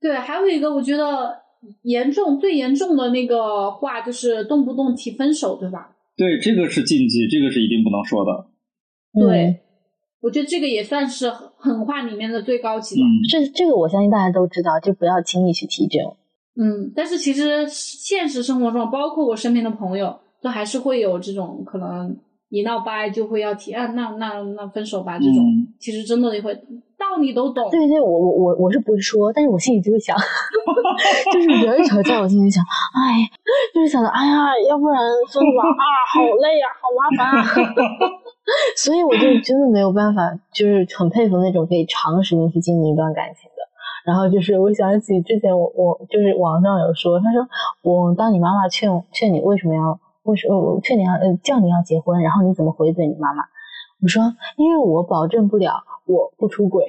[0.00, 1.36] 对，还有一个我觉得
[1.82, 5.90] 严重最严重的那个话就是动不动提分手，对吧？
[6.16, 8.46] 对，这个是禁忌，这个是一定不能说的。
[9.14, 9.56] 对嗯，
[10.20, 13.06] 我觉得这个也算是狠话里面的最高级了。
[13.06, 16.16] 嗯，这这个我相信大家都知道，就不要轻易去提这种。
[16.60, 22.16] 嗯，但是其实现实生活中，包括我身边的朋友，都还是会有这种可能
[22.48, 26.52] 一闹掰就会要提啊，那那那分手吧这种，嗯其实真的也会
[26.98, 27.70] 道理都懂。
[27.70, 30.16] 对对，我我我我是不会说，但是我心里就会想，
[31.32, 32.60] 就是别人吵架，我心里想，
[32.92, 33.22] 哎，
[33.72, 34.98] 就是想着，哎呀，要不然
[35.30, 37.46] 分吧啊，好累呀、好麻烦啊。
[38.76, 43.56] 所以我就真的没有办法，就是很佩服那种可以长时间去经营一段感情的。
[44.06, 47.46] 然后就是我想起之前我我就是网上有说，他说
[47.82, 53.44] 我当你妈妈劝劝你为什么要为什么我劝你要呃叫你要结婚，然后你怎么回怼你妈妈？
[54.00, 54.22] 我说
[54.56, 56.86] 因为我保证不了我不出轨。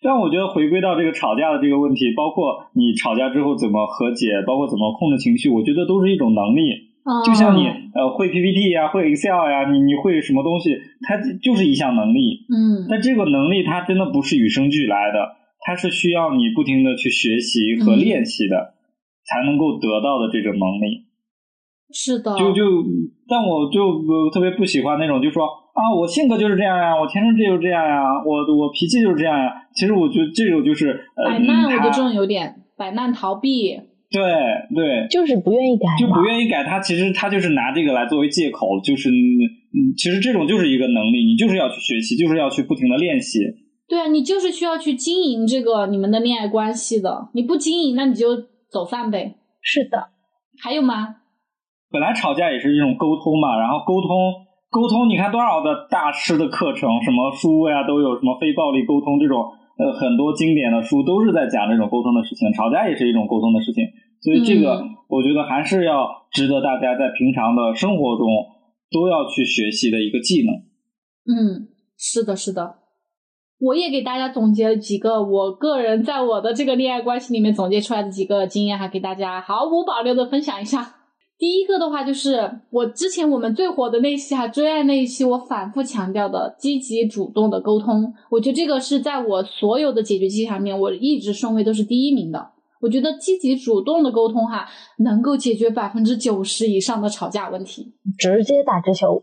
[0.00, 6.88] 但我觉得回归到这个吵架的这个问题，包括你吵架之后怎么和解，包括怎么控制情绪，我觉得都是一种能力。
[7.08, 12.44] 嗯就像你呃会 PPT 呀、会 Excel 呀、你你会什么东西，它就是一项能力。
[12.52, 15.16] 嗯，但这个能力它真的不是与生俱来的，
[15.64, 18.74] 它是需要你不停的去学习和嗯练习的，
[19.24, 21.08] 才能够得到的这种能力。
[21.90, 22.84] 是的，就就，
[23.26, 29.46] 但我就、呃、特别不喜欢那种，就说啊，我性格就是这样呀，我天生就是这样呀，我我脾气就是这样呀。
[29.74, 33.78] 其实我觉得这种就是摆烂，我觉得这种有点摆烂逃避。
[34.10, 34.20] 对
[34.74, 36.64] 对，就是不愿意改，就不愿意改。
[36.64, 43.38] 他其实他就是拿这个来作为借口，就是嗯，其实这种就是一个能力，你就是要去学习，就是要去不停的练习。
[43.86, 47.28] 对啊，你就是需要去经营这个你们的恋爱关系的。
[47.34, 48.28] 你不经营，那你就
[48.68, 49.36] 走散呗。
[49.60, 50.08] 是的，
[50.60, 51.16] 还有吗？
[51.90, 54.10] 本来吵架也是一种沟通嘛，然后沟通
[54.70, 59.44] 沟通，你看多少的大师的课程，什么书呀，都有什么非暴力沟通这种。
[59.78, 63.86] 呃，很多经典的书都是在讲这种沟通的事情，吵架也是一种沟通的事情，
[64.20, 68.26] 所以这个我觉得还是要值得大家在平常的生活中
[68.90, 70.52] 都要去学习的一个技能。
[71.30, 72.74] 嗯，是的，是的，
[73.60, 80.97] 我也给大家总结了几个我个人在我的这个恋爱关系里面总结出来的几个经验，还给大家毫无保留的分享一下。
[81.38, 92.50] 第一个的话，就是我之前我们最火的那期哈追爱那一期，我反复强调的积极主动的沟通，我觉得这个是在我所有的解决技巧里面，我一直顺位都是第一名的。
[92.80, 94.68] 我觉得积极主动的沟通哈，
[94.98, 99.22] 能够解决百分之九十以上的吵架问题，直接打直球。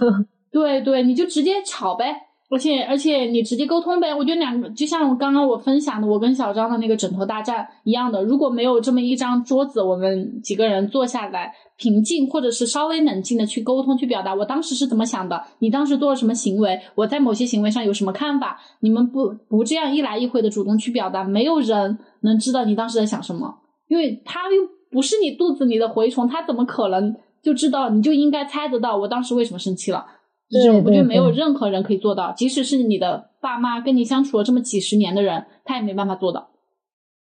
[0.52, 2.23] 对对，你就直接吵呗。
[2.50, 8.22] 而且而且你直接沟通呗，我觉得两个就像我刚刚我分享的，我跟小张的那个枕头大战一样的。
[8.22, 23.52] 如果没有这么一张桌子，我们几个人坐下来，平静或者是稍微冷静的去沟通去表达，我当时是怎么想的，你当时做了什么行为，我在某些行为上有什么看法，你们不不这样一来一回的主动去表达，没有人能知道你当时在想什么，
[23.88, 27.88] 因为他又不是你肚子里的蛔虫，他怎么可能就知道？
[27.88, 30.04] 你就应该猜得到我当时为什么生气了。
[30.50, 36.50] 这种我觉得没有任何人可以做到，即使是你的爸妈跟你相处了这么几十年的人，他也没办法做到。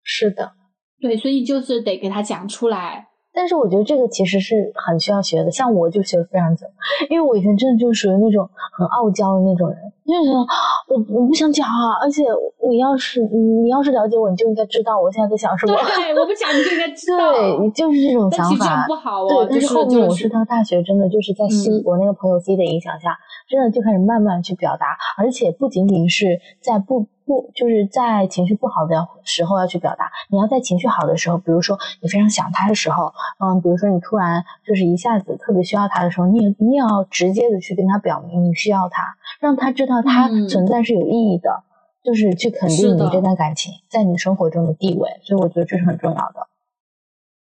[0.04, 0.52] 是的，
[1.00, 3.08] 对，所以就是得给他讲出来。
[3.36, 6.68] 但是我觉得这个其实是很需要学的，像我就学的非常久，
[7.10, 8.48] 因为我以前真的就是属于那种
[8.78, 12.24] 很傲娇的那种人，就是我我不想讲啊，而且
[12.70, 15.74] 你要是你要是了解我，你就应该知道我现在在想什么。
[15.74, 17.32] 对，我不讲你就应该知道。
[17.32, 18.86] 对，就是这种想法。
[18.88, 27.08] 不好对，但是后面我是到大学，真的就是在 C 我那个朋友 C 的影响下，真的就开始慢慢去表达，而且不仅仅是在不。
[27.26, 30.12] 不，就是在情绪不好的时候要去表达。
[30.30, 41.64] 你要在情绪好的时候，比如说你非常想他的时候，嗯，比如说你突然就是一下子特别需要他的时候，你也你也要直接的去跟他表明你需要他，让他知道他存在是有意义的，
[42.02, 45.10] 就是去肯定你这段感情在你生活中的地位。
[45.22, 46.48] 所以我觉得这是很重要的。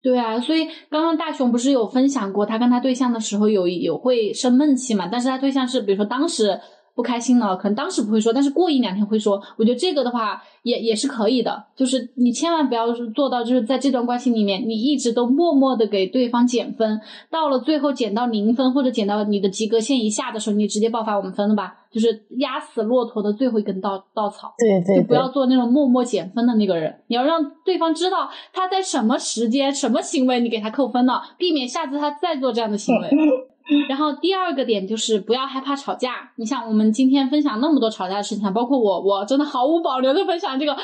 [0.03, 5.09] 对啊，所以刚刚大雄不是有分享过，他跟他对象的时候有有会生闷气嘛？
[5.11, 6.61] 但是他对象是比如说当时。
[6.97, 9.41] 不开心了，可能当时不会说，但是过一两天会说。
[9.59, 16.99] 我觉得这个的话也也是可以的，就是你千万不要做到，就是在这段关系里面，你一直都默默的给对方减分，
[17.31, 24.55] 到了最后减到零分或者减到你的及格线以下的时候，你直接爆发我们分了吧，就是压死骆驼的最后一根稻稻草。
[24.57, 33.11] 对对，就不要做那种默默减分的那个人，你要让对方知道他在什么时间、什么行为你给他扣分了，避免下次他再做这样的行为。
[33.89, 36.31] 然后第二个点就是不要害怕吵架。
[36.37, 40.77] 你像我们今天分享那么多吵架的事情，包括我，我真的毫无保留的分享这个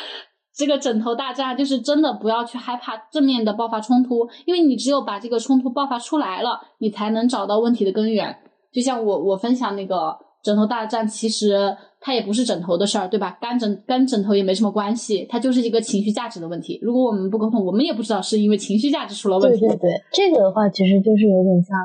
[0.53, 8.37] 这个枕头大战，就是真的不要去害怕正面的爆发冲突，因为你只有把这个冲突爆发出来了，你才能找到问题的根源。
[8.73, 13.39] 就像我我分享那个枕头大战，其实它也不是枕头的事儿，对吧？
[13.41, 16.81] 干枕跟枕头也没什么关系，它就是一个情绪价值的问题。
[16.83, 19.61] 如果我们不沟通，我们也不知道是因为情绪价值出了问题。
[19.61, 21.79] 对对对，这个的话其实就是有点像。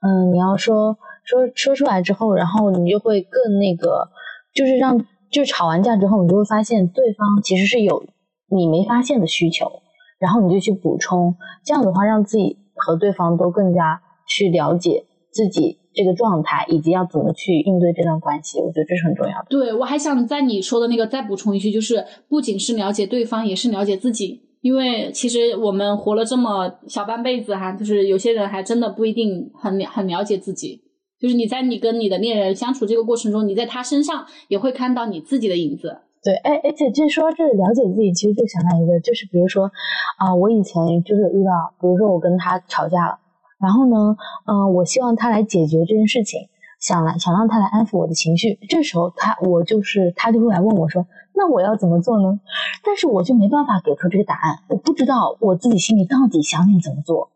[0.00, 4.08] 嗯，你要说说说出来之后，然后你就会更那个，
[4.54, 8.04] 就是让就吵完架之后，你就会发现对方其实是有
[8.48, 9.82] 你没发现的需求，
[10.18, 19.46] 然后你就去补充，这样的话让自己和对方都更加去了解自己这个状态，以及要怎么去应对这段关系，我觉得这是很重要的。
[19.50, 24.49] 对我还想在你说的那个再补充一句，就是不仅是了解对方，也是了解自己。
[24.60, 30.82] 因为其实我们活了这么小半辈子哈，就是有些人还真的不一定很了很了解自己。
[31.18, 35.98] 就是你在你跟你的恋人相处这个过程中，你在他身上也会看到你自己的影子。
[36.22, 39.70] 对，哎，而且这说这了解自己，其实就想到一个，就是比如说
[40.18, 43.18] 啊，我以前就是遇到，比如说我跟他吵架了，
[43.58, 46.40] 然后呢，嗯，我希望他来解决这件事情，
[46.78, 48.58] 想来想让他来安抚我的情绪。
[48.68, 51.06] 这时候他我就是他就会来问我说。
[51.40, 52.38] 那我要怎么做呢？
[52.84, 57.30] 但是我就没办法给出这个答案，我不知道我自己心里到底想怎么做。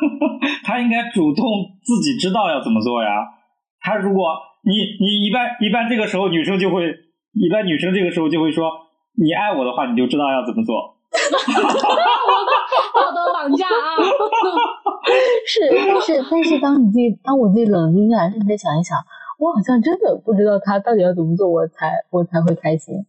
[0.64, 1.44] 他应该主动
[1.84, 3.10] 自己知道要怎么做呀。
[3.78, 4.24] 他如果
[4.64, 6.88] 你你一般一般这个时候女生就会
[7.34, 8.72] 一般女生这个时候就会说
[9.20, 10.96] 你爱我的话你就知道要怎么做。
[12.96, 14.00] 道德绑架啊！
[15.46, 18.96] 是，但是但是当你自己当我自己冷静下来认真想一想。
[19.38, 23.04] 我好像真的不知道他到底要怎么做，我才我才会开心。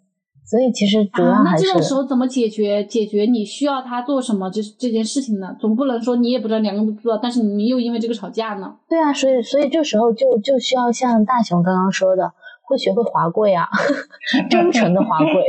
[0.49, 2.81] 所以其实主要啊，那这种时候怎么解决？
[2.85, 5.53] 解决你需要他做什么这这件事情呢？
[5.59, 8.77] 总不能说你也不知道，两个人都不知道，但是你们又因为这个吵架呢？
[8.87, 12.31] 对啊，所以所以这时候就就需要像大雄刚刚说的，
[12.63, 13.67] 会学会滑跪啊，
[14.49, 15.43] 真诚的滑跪，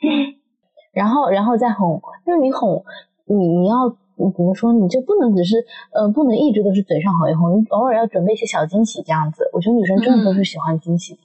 [0.94, 2.82] 然后然后再哄，就是你哄
[3.26, 5.56] 你你要怎么说，你就不能只是
[5.92, 9.50] 呃不能一直都是嘴上哄一哄，你偶尔要准备一些小惊喜这样子。
[9.52, 11.20] 我觉得女生真的都是喜欢惊喜的，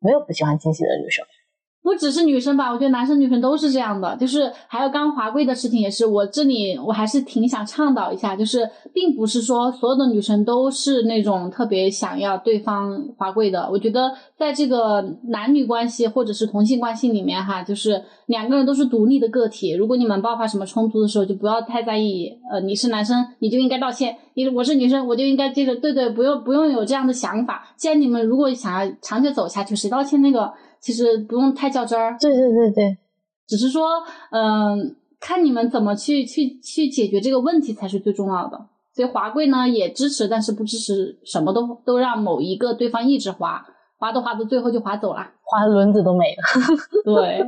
[0.00, 1.24] 没有不喜欢惊喜的女生。
[1.88, 4.14] 不只是女生吧，我觉得男生女生都是这样的。
[4.16, 13.66] 就是还有刚华贵的事情也是，我这里我还是挺想倡导一下，就是并不是说所有的女生都是那种特别想要对方华贵的。
[13.70, 19.72] 我觉得在这个男女关系或者是同性关系里面哈，就是两个人都是独立的个体。
[19.72, 22.38] 如果你们爆发什么冲突的时候，就不要太在意。
[22.52, 27.66] 呃，你是男生你就应该道歉，你我是女生我就应该接着对对，不用不用有这样的想法。
[27.76, 30.52] 既然你们如果想要长久走下去，谁道歉那个。
[30.80, 32.98] 其实不用太较真儿，对对对对，
[33.46, 38.66] 只是说，嗯，看你们怎么去去去解决这个问题才是最重要的。
[38.94, 43.64] 所以华贵呢也支持，但是不支持什么都都让某一个对方一直滑，
[43.96, 46.42] 滑都滑到最后就滑走了，滑的轮子都没了。
[47.04, 47.38] 对，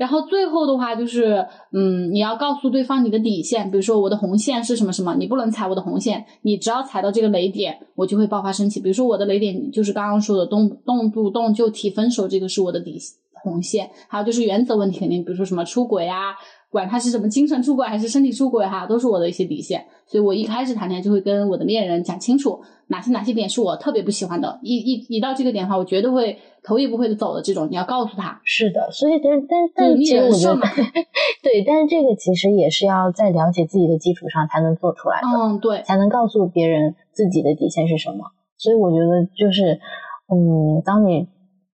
[0.00, 8.80] 然后最后的话就是，嗯，你要告诉对方你的底线，比如说我的红线是什么什么，你不能踩我的红线，你只要踩到这个雷点，我就会爆发生气。
[8.80, 13.90] 比如说我的雷点就是刚刚说的动动不动就提分手，这个是我的底线红线。
[14.08, 16.32] 还有就是原则问题，肯定比如说什么出轨啊，
[16.70, 19.84] 管他是什么精神出轨还是身体出轨哈，都是我的一些底线。
[20.06, 22.58] 所以我一开始谈恋爱就会跟我的恋人讲清楚
[22.90, 28.40] 哪些哪些点是我特别不喜欢的，一一一到这个点的话，我绝对会头也不会的走的这种，你要告诉他。
[28.44, 30.60] 是的，所以但但但立其实我觉得
[31.42, 35.28] 对，但是这个其实也是要在了解自己的基础上才能做出来的。
[35.28, 38.24] 嗯，对，才能告诉别人自己的底线是什么。
[38.58, 39.80] 所以我觉得就是，
[40.28, 41.28] 嗯，当你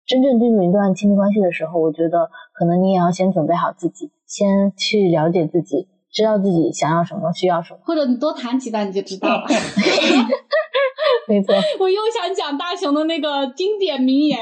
[0.05, 7.79] 真正进入一段亲密关系的时候，我觉得可能你也要先准备好自己，先去了解自己，知道自己想要什么，需要什么。
[7.83, 9.43] 或者你多谈几段你就知道了。
[11.27, 14.39] 没错， 我又想讲大雄的那个经典名言，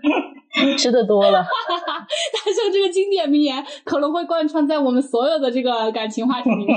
[0.76, 6.76] 吃的多了，雄这个经典名言可能会贯穿在我们所有的这个感情话题里面。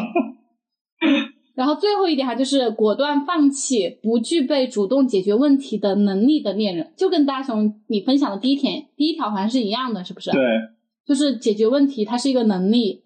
[1.54, 10.32] 然后最后一点哈，就是果断放弃不具备主动解决问题的能力的恋人，就跟大雄你分享的第一点第一条好像是一样的，是不是？
[10.32, 10.42] 对，
[11.06, 13.01] 就是解决问题，它是一个能力，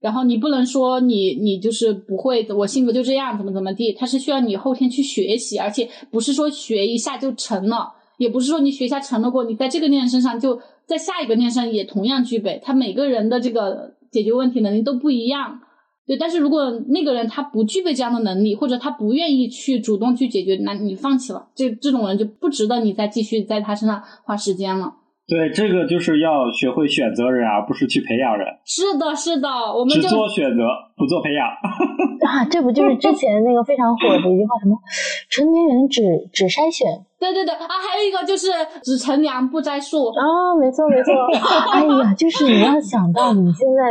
[0.00, 15.60] 然后你不能说你你就是不会，我性格就这样，怎么怎么地，它是需要你后天去学习，而且不是说学一下就成了，也不是说你学一下成了过，你在这个恋人身上就在下一个恋人上也同样具备，他每个人的这个解决问题能力都不一样。
[16.06, 24.94] 对，但是如果那个人他不具备这样的能力，或者他不愿意去主动去解决，那你放弃了，这这种人就不值得你再继续在他身上花时间了。
[25.28, 30.64] 对，这个就是要学会选择人，而不是去培养人，是的，是的，我们只做选择，
[30.96, 31.46] 不做培养。
[32.26, 34.74] 啊，这不就是之前那个非常火的一句话，什么
[35.30, 36.02] “成年人只
[36.32, 36.88] 只筛选
[37.20, 38.48] 对对对啊，还有一个就是
[38.82, 40.56] 只乘凉不栽树。”啊？
[40.58, 41.12] 没错没错，
[41.72, 43.82] 哎呀，就是你要想到你现在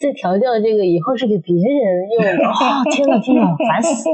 [0.00, 4.08] 在调教这个，以后是给别人用的，哦， 天呐天呐，烦死！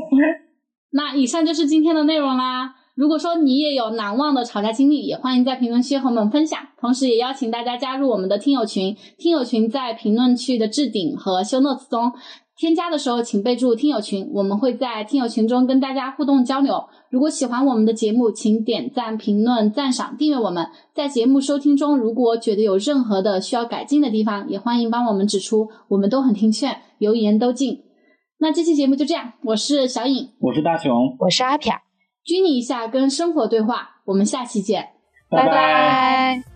[0.92, 2.74] 那以上就是今天的内容啦。
[2.94, 6.58] 如果说你也有难忘的吵架经历，也欢迎在评论区和我们分享。
[6.78, 12.12] 同时，也邀请大家加入我们的听友群，听友群在评论区的置顶和 show notes 中。
[12.56, 16.84] 添加的时候请备注“听友群”，我们会在听友群中跟大家互动交流。
[17.10, 20.66] 如果喜欢我们的节目，请点赞、评论、赞赏、订阅我们。
[20.94, 27.80] 在节目收听中，如果觉得有任何的需要改进的地方，也欢迎帮我们指出，我们都很听劝，油盐都进。
[28.38, 31.74] 那这期节目就这样，我是小颖，我是大雄，我是阿飘，
[32.30, 33.96] 拘泥一下，跟生活对话。
[34.04, 34.90] 我们下期见。
[35.28, 36.49] 拜拜。